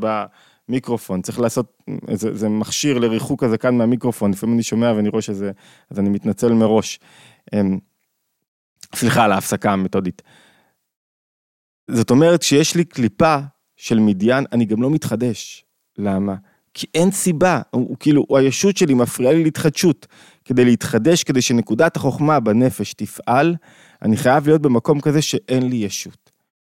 במיקרופון, 0.70 1.22
צריך 1.22 1.40
לעשות, 1.40 1.82
זה, 2.14 2.36
זה 2.36 2.50
מכשיר 2.50 2.98
לריחוק 2.98 3.44
הזקן 3.44 3.76
מהמיקרופון, 3.76 4.32
לפעמים 4.32 4.56
אני 4.56 4.64
שומע 4.64 4.94
ואני 4.96 5.10
רואה 5.10 5.22
שזה, 5.22 5.52
אז 5.90 6.00
אני 6.00 6.10
מתנצל 6.10 6.54
מראש. 6.54 7.00
אמ, 7.54 7.80
סליחה 8.96 9.24
על 9.24 9.32
ההפסקה 9.32 9.72
המתודית. 9.74 10.22
זאת 11.92 12.12
אומרת 12.12 12.42
שיש 12.42 12.76
לי 12.76 12.86
קליפה 12.86 13.38
של 13.76 14.00
מדיין, 14.00 14.46
אני 14.52 14.66
גם 14.66 14.82
לא 14.82 14.90
מתחדש. 14.90 15.66
למה? 15.98 16.36
כי 16.74 16.88
אין 16.94 17.12
סיבה, 17.12 17.62
הוא, 17.72 17.90
הוא 17.90 17.98
כאילו, 18.00 18.26
הוא 18.28 18.38
הישות 18.38 18.78
שלי 18.78 18.94
מפריעה 18.94 19.34
לי 19.34 19.44
להתחדשות. 19.44 20.08
כדי 20.46 20.66
להתחדש, 20.66 21.24
כדי 21.24 21.42
שנקודת 21.42 21.96
החוכמה 21.96 22.40
בנפש 22.40 22.94
תפעל, 22.94 23.56
אני 24.02 24.18
חייב 24.18 24.48
להיות 24.48 24.62
במקום 24.62 25.02
כזה 25.02 25.22
שאין 25.22 25.70
לי 25.70 25.76
ישות. 25.76 26.25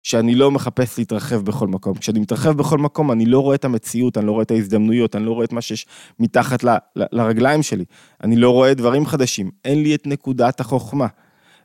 שאני 0.06 0.36
לא 0.36 0.52
מחפש 0.52 0.98
להתרחב 0.98 1.36
בכל 1.36 1.68
מקום. 1.68 1.98
כשאני 1.98 2.20
מתרחב 2.20 2.52
בכל 2.52 2.78
מקום, 2.78 3.12
אני 3.12 3.26
לא 3.26 3.40
רואה 3.40 3.56
את 3.56 3.66
המציאות, 3.66 4.18
אני 4.18 4.26
לא 4.26 4.32
רואה 4.32 4.44
את 4.44 4.52
ההזדמנויות, 4.52 5.16
אני 5.16 5.26
לא 5.26 5.32
רואה 5.32 5.46
את 5.46 5.54
מה 5.54 5.62
שיש 5.62 5.86
מתחת 6.20 6.64
ל, 6.64 6.70
ל, 6.70 7.04
לרגליים 7.12 7.64
שלי. 7.64 7.86
אני 8.24 8.36
לא 8.36 8.50
רואה 8.50 8.74
דברים 8.74 9.06
חדשים. 9.06 9.52
אין 9.66 9.84
לי 9.84 9.96
את 9.96 10.08
נקודת 10.08 10.60
החוכמה. 10.60 11.08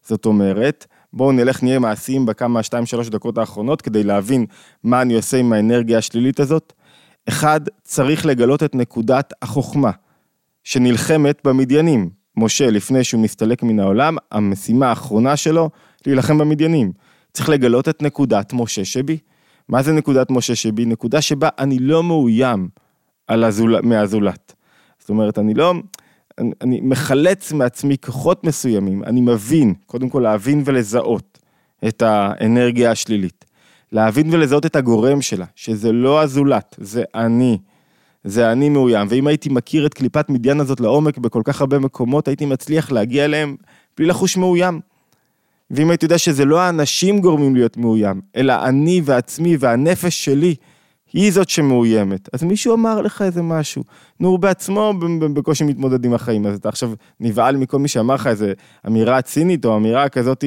זאת 0.02 0.26
אומרת, 0.26 0.86
בואו 1.12 1.32
נלך 1.32 1.62
נהיה 1.62 1.78
מעשיים 1.78 2.26
בכמה, 2.26 2.62
שתיים, 2.62 2.86
שלוש 2.86 3.08
דקות 3.08 3.38
האחרונות, 3.38 3.82
כדי 3.82 4.04
להבין 4.04 4.46
מה 4.84 5.02
אני 5.02 5.14
עושה 5.14 5.36
עם 5.36 5.52
האנרגיה 5.52 5.98
השלילית 5.98 6.40
הזאת. 6.40 6.72
אחד, 7.28 7.60
צריך 7.82 8.26
לגלות 8.26 8.62
את 8.62 8.74
נקודת 8.74 9.32
החוכמה, 9.42 9.90
שנלחמת 10.64 11.40
במדיינים. 11.44 12.10
משה, 12.36 12.70
לפני 12.70 13.04
שהוא 13.04 13.22
מסתלק 13.22 13.62
מן 13.62 13.80
העולם, 13.80 14.16
המשימה 14.30 14.88
האחרונה 14.88 15.36
שלו, 15.36 15.70
להילחם 16.06 16.38
במדיינים. 16.38 16.92
צריך 17.32 17.48
לגלות 17.48 17.88
את 17.88 18.02
נקודת 18.02 18.52
משה 18.52 18.84
שבי. 18.84 19.18
מה 19.68 19.82
זה 19.82 19.92
נקודת 19.92 20.30
משה 20.30 20.54
שבי? 20.54 20.84
נקודה 20.84 21.20
שבה 21.20 21.48
אני 21.58 21.78
לא 21.78 22.02
מאוים 22.02 22.68
הזול... 23.28 23.80
מהזולת. 23.80 24.54
זאת 24.98 25.08
אומרת, 25.10 25.38
אני 25.38 25.54
לא, 25.54 25.74
אני, 26.38 26.50
אני 26.60 26.80
מחלץ 26.82 27.52
מעצמי 27.52 27.96
כוחות 27.98 28.44
מסוימים, 28.44 29.04
אני 29.04 29.20
מבין, 29.20 29.74
קודם 29.86 30.08
כל 30.08 30.20
להבין 30.20 30.62
ולזהות 30.64 31.38
את 31.88 32.02
האנרגיה 32.02 32.90
השלילית. 32.90 33.44
להבין 33.92 34.34
ולזהות 34.34 34.66
את 34.66 34.76
הגורם 34.76 35.22
שלה, 35.22 35.46
שזה 35.54 35.92
לא 35.92 36.22
הזולת, 36.22 36.76
זה 36.78 37.04
אני. 37.14 37.58
זה 38.24 38.52
אני 38.52 38.68
מאוים, 38.68 39.06
ואם 39.10 39.26
הייתי 39.26 39.48
מכיר 39.48 39.86
את 39.86 39.94
קליפת 39.94 40.30
מדיין 40.30 40.60
הזאת 40.60 40.80
לעומק 40.80 41.18
בכל 41.18 41.42
כך 41.44 41.60
הרבה 41.60 41.78
מקומות, 41.78 42.28
הייתי 42.28 42.46
מצליח 42.46 42.92
להגיע 42.92 43.24
אליהם 43.24 43.56
בלי 43.96 44.06
לחוש 44.06 44.36
מאוים. 44.36 44.80
ואם 45.70 45.90
הייתי 45.90 46.06
יודע 46.06 46.18
שזה 46.18 46.44
לא 46.44 46.60
האנשים 46.60 47.20
גורמים 47.20 47.54
להיות 47.54 47.76
מאוים, 47.76 48.20
אלא 48.36 48.64
אני 48.64 49.00
ועצמי 49.04 49.56
והנפש 49.60 50.24
שלי, 50.24 50.54
היא 51.12 51.32
זאת 51.32 51.48
שמאוימת. 51.48 52.28
אז 52.32 52.42
מישהו 52.42 52.74
אמר 52.74 53.00
לך 53.00 53.22
איזה 53.22 53.42
משהו. 53.42 53.84
נו, 54.20 54.28
הוא 54.28 54.38
בעצמו 54.38 54.92
בקושי 55.34 55.64
מתמודד 55.64 56.04
עם 56.04 56.14
החיים, 56.14 56.46
אז 56.46 56.56
אתה 56.56 56.68
עכשיו 56.68 56.92
נבהל 57.20 57.56
מכל 57.56 57.78
מי 57.78 57.88
שאמר 57.88 58.14
לך 58.14 58.26
איזה 58.26 58.52
אמירה 58.86 59.22
צינית 59.22 59.64
או 59.64 59.76
אמירה 59.76 60.08
כזאת, 60.08 60.44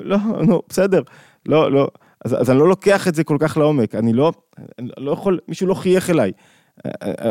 לא, 0.00 0.16
נו, 0.46 0.62
בסדר, 0.68 1.02
לא, 1.46 1.72
לא. 1.72 1.88
אז, 2.24 2.34
אז 2.40 2.50
אני 2.50 2.58
לא 2.58 2.68
לוקח 2.68 3.08
את 3.08 3.14
זה 3.14 3.24
כל 3.24 3.36
כך 3.40 3.56
לעומק, 3.56 3.94
אני 3.94 4.12
לא, 4.12 4.32
אני 4.78 4.88
לא 4.98 5.10
יכול, 5.10 5.38
מישהו 5.48 5.66
לא 5.66 5.74
חייך 5.74 6.10
אליי. 6.10 6.32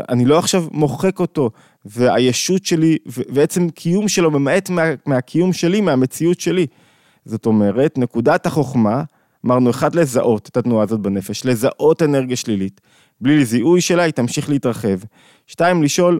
אני 0.09 0.25
לא 0.25 0.39
עכשיו 0.39 0.65
מוחק 0.71 1.19
אותו, 1.19 1.51
והישות 1.85 2.65
שלי, 2.65 2.97
ועצם 3.05 3.69
קיום 3.69 4.07
שלו 4.07 4.31
ממעט 4.31 4.69
מה, 4.69 4.83
מהקיום 5.05 5.53
שלי, 5.53 5.81
מהמציאות 5.81 6.39
שלי. 6.39 6.67
זאת 7.25 7.45
אומרת, 7.45 7.97
נקודת 7.97 8.45
החוכמה, 8.45 9.03
אמרנו, 9.45 9.69
אחד, 9.69 9.95
לזהות 9.95 10.49
את 10.49 10.57
התנועה 10.57 10.83
הזאת 10.83 10.99
בנפש, 10.99 11.45
לזהות 11.45 12.01
אנרגיה 12.01 12.35
שלילית. 12.35 12.81
בלי 13.21 13.45
זיהוי 13.45 13.81
שלה, 13.81 14.03
היא 14.03 14.13
תמשיך 14.13 14.49
להתרחב. 14.49 14.97
שתיים, 15.47 15.83
לשאול, 15.83 16.19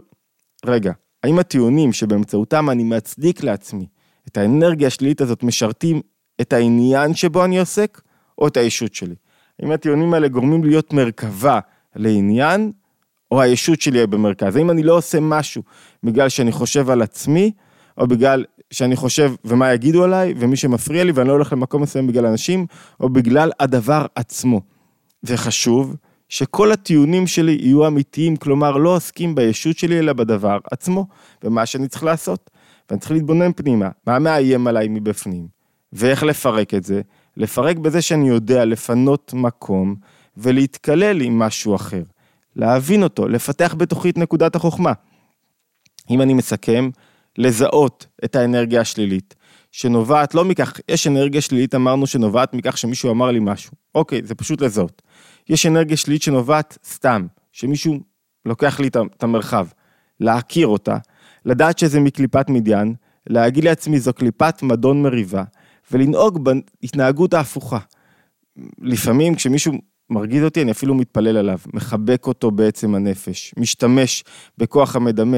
רגע, 0.66 0.92
האם 1.24 1.38
הטיעונים 1.38 1.92
שבאמצעותם 1.92 2.70
אני 2.70 2.84
מצדיק 2.84 3.42
לעצמי 3.42 3.86
את 4.28 4.36
האנרגיה 4.36 4.86
השלילית 4.86 5.20
הזאת 5.20 5.42
משרתים 5.42 6.00
את 6.40 6.52
העניין 6.52 7.14
שבו 7.14 7.44
אני 7.44 7.58
עוסק, 7.58 8.00
או 8.38 8.48
את 8.48 8.56
הישות 8.56 8.94
שלי? 8.94 9.14
האם 9.62 9.70
הטיעונים 9.70 10.14
האלה 10.14 10.28
גורמים 10.28 10.64
להיות 10.64 10.92
מרכבה 10.92 11.60
לעניין, 11.96 12.72
או 13.30 13.40
הישות 13.40 13.80
שלי 13.80 14.06
במרכז? 14.06 14.56
האם 14.56 14.70
אני 14.70 14.82
לא 14.82 14.96
עושה 14.96 15.20
משהו 15.20 15.62
בגלל 16.02 16.28
שאני 16.28 16.52
חושב 16.52 16.90
על 16.90 17.02
עצמי, 17.02 17.52
או 17.98 18.06
בגלל 18.06 18.44
שאני 18.70 18.96
חושב 18.96 19.32
ומה 19.44 19.72
יגידו 19.72 20.04
עליי, 20.04 20.34
ומי 20.38 20.56
שמפריע 20.56 21.04
לי 21.04 21.12
ואני 21.12 21.28
לא 21.28 21.32
הולך 21.32 21.52
למקום 21.52 21.82
מסוים 21.82 22.06
בגלל 22.06 22.26
אנשים, 22.26 22.66
או 23.00 23.08
בגלל 23.08 23.50
הדבר 23.60 24.06
עצמו. 24.14 24.60
וחשוב 25.24 25.96
שכל 26.28 26.72
הטיעונים 26.72 27.26
שלי 27.26 27.58
יהיו 27.60 27.86
אמיתיים, 27.86 28.36
כלומר 28.36 28.76
לא 28.76 28.96
עוסקים 28.96 29.34
בישות 29.34 29.78
שלי 29.78 29.98
אלא 29.98 30.12
בדבר 30.12 30.58
עצמו, 30.70 31.06
ומה 31.44 31.66
שאני 31.66 31.88
צריך 31.88 32.04
לעשות. 32.04 32.50
ואני 32.90 33.00
צריך 33.00 33.12
להתבונן 33.12 33.52
פנימה, 33.52 33.88
מה 34.06 34.18
מאיים 34.18 34.66
עליי 34.66 34.88
מבפנים, 34.88 35.46
ואיך 35.92 36.22
לפרק 36.22 36.74
את 36.74 36.84
זה, 36.84 37.00
לפרק 37.36 37.76
בזה 37.76 38.02
שאני 38.02 38.28
יודע 38.28 38.64
לפנות 38.64 39.34
מקום 39.34 39.94
ולהתקלל 40.36 41.20
עם 41.20 41.38
משהו 41.38 41.74
אחר. 41.74 42.02
להבין 42.56 43.02
אותו, 43.02 43.28
לפתח 43.28 43.74
בתוכי 43.78 44.10
את 44.10 44.18
נקודת 44.18 44.56
החוכמה. 44.56 44.92
אם 46.10 46.22
אני 46.22 46.34
מסכם, 46.34 46.90
לזהות 47.38 48.06
את 48.24 48.36
האנרגיה 48.36 48.80
השלילית, 48.80 49.34
שנובעת 49.72 50.34
לא 50.34 50.44
מכך, 50.44 50.72
יש 50.88 51.06
אנרגיה 51.06 51.40
שלילית 51.40 51.74
אמרנו 51.74 52.06
שנובעת 52.06 52.54
מכך 52.54 52.78
שמישהו 52.78 53.10
אמר 53.10 53.30
לי 53.30 53.38
משהו, 53.42 53.72
אוקיי, 53.94 54.20
זה 54.24 54.34
פשוט 54.34 54.60
לזהות. 54.60 55.02
יש 55.48 55.66
אנרגיה 55.66 55.96
שלילית 55.96 56.22
שנובעת 56.22 56.78
סתם, 56.84 57.26
שמישהו 57.52 58.00
לוקח 58.46 58.80
לי 58.80 58.88
את 58.88 59.22
המרחב, 59.22 59.66
להכיר 60.20 60.66
אותה, 60.66 60.96
לדעת 61.44 61.78
שזה 61.78 62.00
מקליפת 62.00 62.50
מדיין, 62.50 62.94
להגיד 63.26 63.64
לעצמי 63.64 64.00
זו 64.00 64.12
קליפת 64.12 64.62
מדון 64.62 65.02
מריבה, 65.02 65.44
ולנהוג 65.92 66.44
בהתנהגות 66.44 67.34
ההפוכה. 67.34 67.78
לפעמים 68.82 69.34
כשמישהו 69.34 69.72
מרגיז 70.10 70.44
אותי, 70.44 70.62
אני 70.62 70.70
אפילו 70.70 70.94
מתפלל 70.94 71.36
עליו, 71.36 71.58
מחבק 71.74 72.26
אותו 72.26 72.50
בעצם 72.50 72.94
הנפש, 72.94 73.54
משתמש 73.56 74.24
בכוח 74.58 74.96
המדמה 74.96 75.36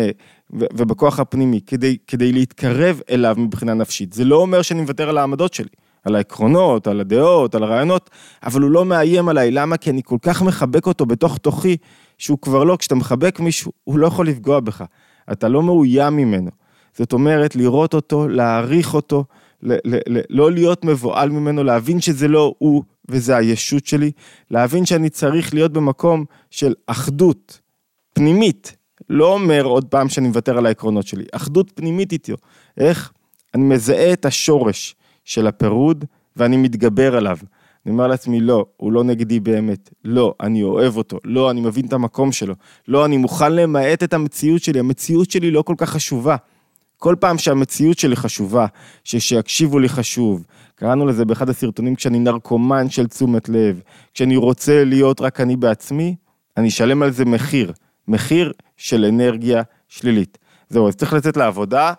ובכוח 0.52 1.20
הפנימי 1.20 1.60
כדי, 1.66 1.96
כדי 2.06 2.32
להתקרב 2.32 3.00
אליו 3.10 3.34
מבחינה 3.38 3.74
נפשית. 3.74 4.12
זה 4.12 4.24
לא 4.24 4.36
אומר 4.36 4.62
שאני 4.62 4.80
מוותר 4.80 5.08
על 5.08 5.18
העמדות 5.18 5.54
שלי, 5.54 5.68
על 6.04 6.16
העקרונות, 6.16 6.86
על 6.86 7.00
הדעות, 7.00 7.54
על 7.54 7.62
הרעיונות, 7.62 8.10
אבל 8.42 8.62
הוא 8.62 8.70
לא 8.70 8.84
מאיים 8.84 9.28
עליי, 9.28 9.50
למה? 9.50 9.76
כי 9.76 9.90
אני 9.90 10.02
כל 10.04 10.16
כך 10.22 10.42
מחבק 10.42 10.86
אותו 10.86 11.06
בתוך 11.06 11.38
תוכי, 11.38 11.76
שהוא 12.18 12.38
כבר 12.42 12.64
לא, 12.64 12.76
כשאתה 12.76 12.94
מחבק 12.94 13.40
מישהו, 13.40 13.72
הוא 13.84 13.98
לא 13.98 14.06
יכול 14.06 14.28
לפגוע 14.28 14.60
בך, 14.60 14.84
אתה 15.32 15.48
לא 15.48 15.62
מאוים 15.62 16.16
ממנו. 16.16 16.50
זאת 16.96 17.12
אומרת, 17.12 17.56
לראות 17.56 17.94
אותו, 17.94 18.28
להעריך 18.28 18.94
אותו, 18.94 19.24
ל- 19.62 19.72
ל- 19.84 20.18
ל- 20.18 20.20
לא 20.30 20.52
להיות 20.52 20.84
מבוהל 20.84 21.30
ממנו, 21.30 21.64
להבין 21.64 22.00
שזה 22.00 22.28
לא 22.28 22.54
הוא 22.58 22.82
וזה 23.08 23.36
הישות 23.36 23.86
שלי, 23.86 24.10
להבין 24.50 24.86
שאני 24.86 25.10
צריך 25.10 25.54
להיות 25.54 25.72
במקום 25.72 26.24
של 26.50 26.74
אחדות 26.86 27.60
פנימית, 28.14 28.76
לא 29.10 29.32
אומר 29.32 29.64
עוד 29.64 29.84
פעם 29.84 30.08
שאני 30.08 30.28
מוותר 30.28 30.58
על 30.58 30.66
העקרונות 30.66 31.06
שלי, 31.06 31.24
אחדות 31.32 31.72
פנימית 31.74 32.12
איתו. 32.12 32.34
איך? 32.76 33.12
אני 33.54 33.64
מזהה 33.64 34.12
את 34.12 34.24
השורש 34.24 34.94
של 35.24 35.46
הפירוד 35.46 36.04
ואני 36.36 36.56
מתגבר 36.56 37.16
עליו. 37.16 37.38
אני 37.86 37.92
אומר 37.92 38.06
לעצמי, 38.06 38.40
לא, 38.40 38.66
הוא 38.76 38.92
לא 38.92 39.04
נגדי 39.04 39.40
באמת. 39.40 39.90
לא, 40.04 40.34
אני 40.40 40.62
אוהב 40.62 40.96
אותו. 40.96 41.18
לא, 41.24 41.50
אני 41.50 41.60
מבין 41.60 41.86
את 41.86 41.92
המקום 41.92 42.32
שלו. 42.32 42.54
לא, 42.88 43.04
אני 43.04 43.16
מוכן 43.16 43.52
למעט 43.52 44.02
את 44.02 44.14
המציאות 44.14 44.62
שלי. 44.62 44.78
המציאות 44.78 45.30
שלי 45.30 45.50
לא 45.50 45.62
כל 45.62 45.74
כך 45.78 45.90
חשובה. 45.90 46.36
כל 46.98 47.16
פעם 47.20 47.38
שהמציאות 47.38 47.98
שלי 47.98 48.16
חשובה, 48.16 48.66
שיקשיבו 49.04 49.78
לי 49.78 49.88
חשוב, 49.88 50.44
קראנו 50.74 51.06
לזה 51.06 51.24
באחד 51.24 51.48
הסרטונים 51.48 51.94
כשאני 51.94 52.18
נרקומן 52.18 52.90
של 52.90 53.06
תשומת 53.06 53.48
לב, 53.48 53.80
כשאני 54.14 54.36
רוצה 54.36 54.84
להיות 54.84 55.20
רק 55.20 55.40
אני 55.40 55.56
בעצמי, 55.56 56.16
אני 56.56 56.68
אשלם 56.68 57.02
על 57.02 57.10
זה 57.10 57.24
מחיר, 57.24 57.72
מחיר 58.08 58.52
של 58.78 59.04
אנרגיה 59.04 59.62
שלילית. 59.88 60.38
זהו, 60.68 60.88
אז 60.88 60.96
צריך 60.96 61.12
לצאת 61.12 61.36
לעבודה 61.36 61.92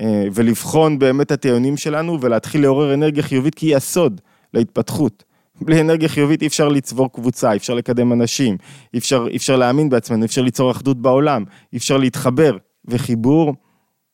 אה, 0.00 0.24
ולבחון 0.34 0.98
באמת 0.98 1.26
את 1.26 1.32
הטיעונים 1.32 1.76
שלנו 1.76 2.20
ולהתחיל 2.20 2.62
לעורר 2.62 2.94
אנרגיה 2.94 3.22
חיובית 3.22 3.54
כי 3.54 3.66
היא 3.66 3.76
הסוד 3.76 4.20
להתפתחות. 4.54 5.24
בלי 5.60 5.80
אנרגיה 5.80 6.08
חיובית 6.08 6.42
אי 6.42 6.46
אפשר 6.46 6.68
לצבור 6.68 7.12
קבוצה, 7.12 7.52
אי 7.52 7.56
אפשר 7.56 7.74
לקדם 7.74 8.12
אנשים, 8.12 8.56
אי 8.94 8.98
אפשר, 8.98 9.26
אי 9.30 9.36
אפשר 9.36 9.56
להאמין 9.56 9.88
בעצמנו, 9.88 10.22
אי 10.22 10.26
אפשר 10.26 10.42
ליצור 10.42 10.70
אחדות 10.70 11.02
בעולם, 11.02 11.44
אי 11.72 11.78
אפשר 11.78 11.96
להתחבר, 11.96 12.56
וחיבור 12.84 13.54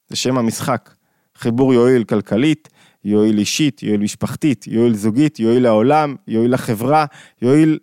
זה 0.09 0.17
שם 0.17 0.39
המשחק. 0.39 0.91
חיבור 1.37 1.75
יועיל 1.75 2.05
כלכלית, 2.05 2.69
יועיל 3.05 3.39
אישית, 3.39 3.83
יועיל 3.83 4.01
משפחתית, 4.01 4.67
יועיל 4.67 4.95
זוגית, 4.95 5.41
יועיל 5.41 5.63
לעולם, 5.63 6.17
יועיל 6.29 6.55
לחברה, 6.55 7.07
יועיל 7.43 7.79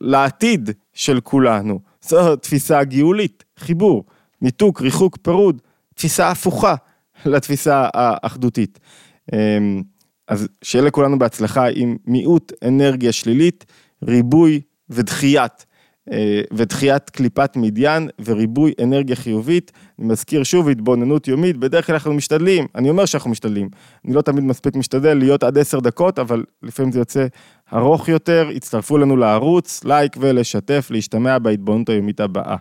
לעתיד 0.00 0.70
של 0.92 1.20
כולנו. 1.20 1.80
זו 2.08 2.32
התפיסה 2.32 2.78
הגאולית, 2.78 3.44
חיבור, 3.58 4.04
ניתוק, 4.42 4.82
ריחוק, 4.82 5.18
פירוד, 5.22 5.62
תפיסה 5.94 6.30
הפוכה 6.30 6.74
לתפיסה 7.26 7.88
האחדותית. 7.94 8.78
אמ, 9.32 9.82
אז 10.28 10.48
שיהיה 10.62 10.84
לכולנו 10.84 11.18
בהצלחה 11.18 11.66
עם 11.74 11.96
מיעוט 12.06 12.52
אנרגיה 12.64 13.12
שלילית, 13.12 13.64
ריבוי 14.04 14.60
ודחיית 14.90 15.65
ודחיית 16.52 17.10
קליפת 17.10 17.56
מדיין 17.56 18.08
וריבוי 18.24 18.72
אנרגיה 18.82 19.16
חיובית. 19.16 19.72
אני 19.98 20.06
מזכיר 20.06 20.42
שוב, 20.42 20.68
התבוננות 20.68 21.28
יומית, 21.28 21.56
בדרך 21.56 21.86
כלל 21.86 21.94
אנחנו 21.94 22.14
משתדלים, 22.14 22.66
אני 22.74 22.90
אומר 22.90 23.04
שאנחנו 23.04 23.30
משתדלים, 23.30 23.68
אני 24.04 24.14
לא 24.14 24.22
תמיד 24.22 24.44
מספיק 24.44 24.76
משתדל 24.76 25.14
להיות 25.14 25.42
עד 25.42 25.58
עשר 25.58 25.80
דקות, 25.80 26.18
אבל 26.18 26.44
לפעמים 26.62 26.92
זה 26.92 26.98
יוצא 26.98 27.26
ארוך 27.72 28.08
יותר, 28.08 28.48
הצטרפו 28.56 28.98
לנו 28.98 29.16
לערוץ, 29.16 29.84
לייק 29.84 30.16
ולשתף, 30.20 30.88
להשתמע 30.90 31.38
בהתבוננות 31.38 31.88
היומית 31.88 32.20
הבאה. 32.20 32.56